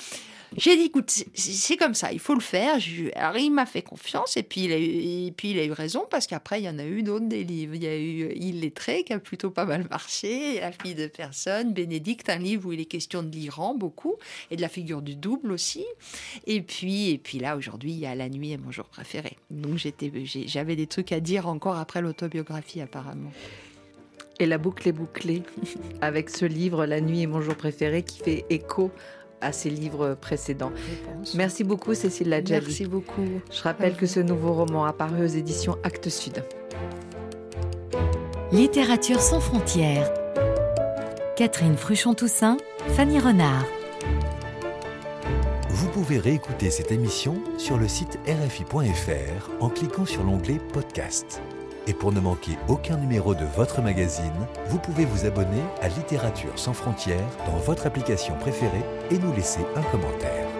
j'ai 0.57 0.77
dit, 0.77 0.85
écoute, 0.85 1.11
c'est 1.35 1.77
comme 1.77 1.95
ça, 1.95 2.12
il 2.12 2.21
faut 2.21 2.35
le 2.35 2.40
faire. 2.40 2.79
alors, 3.17 3.37
il 3.37 3.51
m'a 3.51 3.67
fait 3.67 3.83
confiance 3.83 4.37
et 4.37 4.43
puis, 4.43 4.64
il 4.64 5.59
a 5.59 5.64
eu, 5.64 5.73
raison 5.73 6.07
parce 6.11 6.27
qu'après, 6.27 6.61
il 6.61 6.64
y 6.64 6.69
en 6.69 6.79
a 6.79 6.85
eu 6.85 7.03
d'autres 7.03 7.27
des 7.27 7.45
livres. 7.45 7.75
Il 7.75 7.83
y 7.83 7.87
a 7.87 7.99
eu 7.99 8.33
Illettré 8.35 9.05
qui 9.05 9.12
a 9.12 9.19
plutôt 9.19 9.51
pas 9.51 9.64
mal 9.64 9.87
marché, 9.90 10.61
La 10.61 10.73
fille 10.73 10.95
de 10.95 11.07
personne, 11.07 11.73
Bénédicte, 11.73 12.29
un 12.29 12.38
livre 12.38 12.69
où 12.69 12.73
il 12.73 12.81
est 12.81 12.85
question 12.85 13.23
de 13.23 13.31
l'Iran 13.31 13.75
beaucoup 13.75 14.14
et 14.51 14.57
de 14.57 14.61
la 14.61 14.69
figure 14.69 15.03
du 15.03 15.17
double 15.17 15.53
aussi. 15.53 15.85
Et 16.47 16.62
puis, 16.62 17.11
et 17.11 17.19
puis 17.19 17.38
là, 17.38 17.57
aujourd'hui, 17.57 17.93
il 17.93 17.99
y 17.99 18.07
a 18.07 18.14
La 18.14 18.29
nuit 18.29 18.53
et 18.53 18.57
mon 18.57 18.71
jour 18.71 18.87
préféré. 18.87 19.37
Donc 19.51 19.79
j'avais 20.47 20.77
des 20.77 20.87
trucs 20.87 21.12
à 21.12 21.21
dire 21.21 21.49
encore 21.49 21.77
après 21.77 22.01
l'autobiographie 22.01 22.81
apparemment. 22.81 23.33
Et 24.40 24.47
la 24.47 24.59
boucle 24.59 24.88
est 24.88 24.93
bouclée 24.93 25.43
avec 26.01 26.29
ce 26.29 26.45
livre, 26.45 26.87
La 26.87 27.01
nuit 27.01 27.23
est 27.23 27.27
mon 27.27 27.40
jour 27.40 27.55
préféré, 27.55 28.03
qui 28.03 28.19
fait 28.19 28.45
écho 28.51 28.90
à 29.44 29.52
ses 29.52 29.70
livres 29.70 30.16
précédents. 30.20 30.72
Merci 31.35 31.64
beaucoup 31.64 31.94
Cécile 31.94 32.30
Ladjali. 32.30 32.64
Merci 32.66 32.87
beaucoup. 32.87 33.26
Je 33.52 33.62
rappelle 33.62 33.94
que 33.94 34.07
ce 34.07 34.20
nouveau 34.20 34.52
roman 34.54 34.85
a 34.85 34.92
paru 34.92 35.22
aux 35.22 35.28
éditions 35.28 35.76
Actes 35.83 36.09
Sud. 36.09 36.42
Littérature 38.50 39.20
sans 39.20 39.40
frontières. 39.40 40.12
Catherine 41.37 41.76
Fruchon-Toussaint, 41.76 42.57
Fanny 42.88 43.18
Renard. 43.18 43.64
Vous 45.70 45.88
pouvez 45.88 46.18
réécouter 46.18 46.70
cette 46.70 46.92
émission 46.92 47.42
sur 47.59 47.76
le 47.76 47.88
site 47.88 48.18
rfi.fr 48.26 49.50
en 49.61 49.68
cliquant 49.68 50.07
sur 50.07 50.22
l'onglet 50.22 50.61
Podcast. 50.72 51.42
Et 51.87 51.94
pour 51.94 52.12
ne 52.12 52.20
manquer 52.20 52.59
aucun 52.68 52.97
numéro 52.97 53.35
de 53.35 53.44
votre 53.44 53.83
magazine, 53.83 54.47
vous 54.68 54.79
pouvez 54.79 55.05
vous 55.05 55.27
abonner 55.27 55.62
à 55.83 55.88
Littérature 55.88 56.59
sans 56.59 56.73
frontières 56.73 57.29
dans 57.47 57.59
votre 57.59 57.87
application 57.87 58.35
préférée 58.38 58.85
et 59.11 59.18
nous 59.18 59.33
laisser 59.35 59.61
un 59.77 59.83
commentaire. 59.83 60.54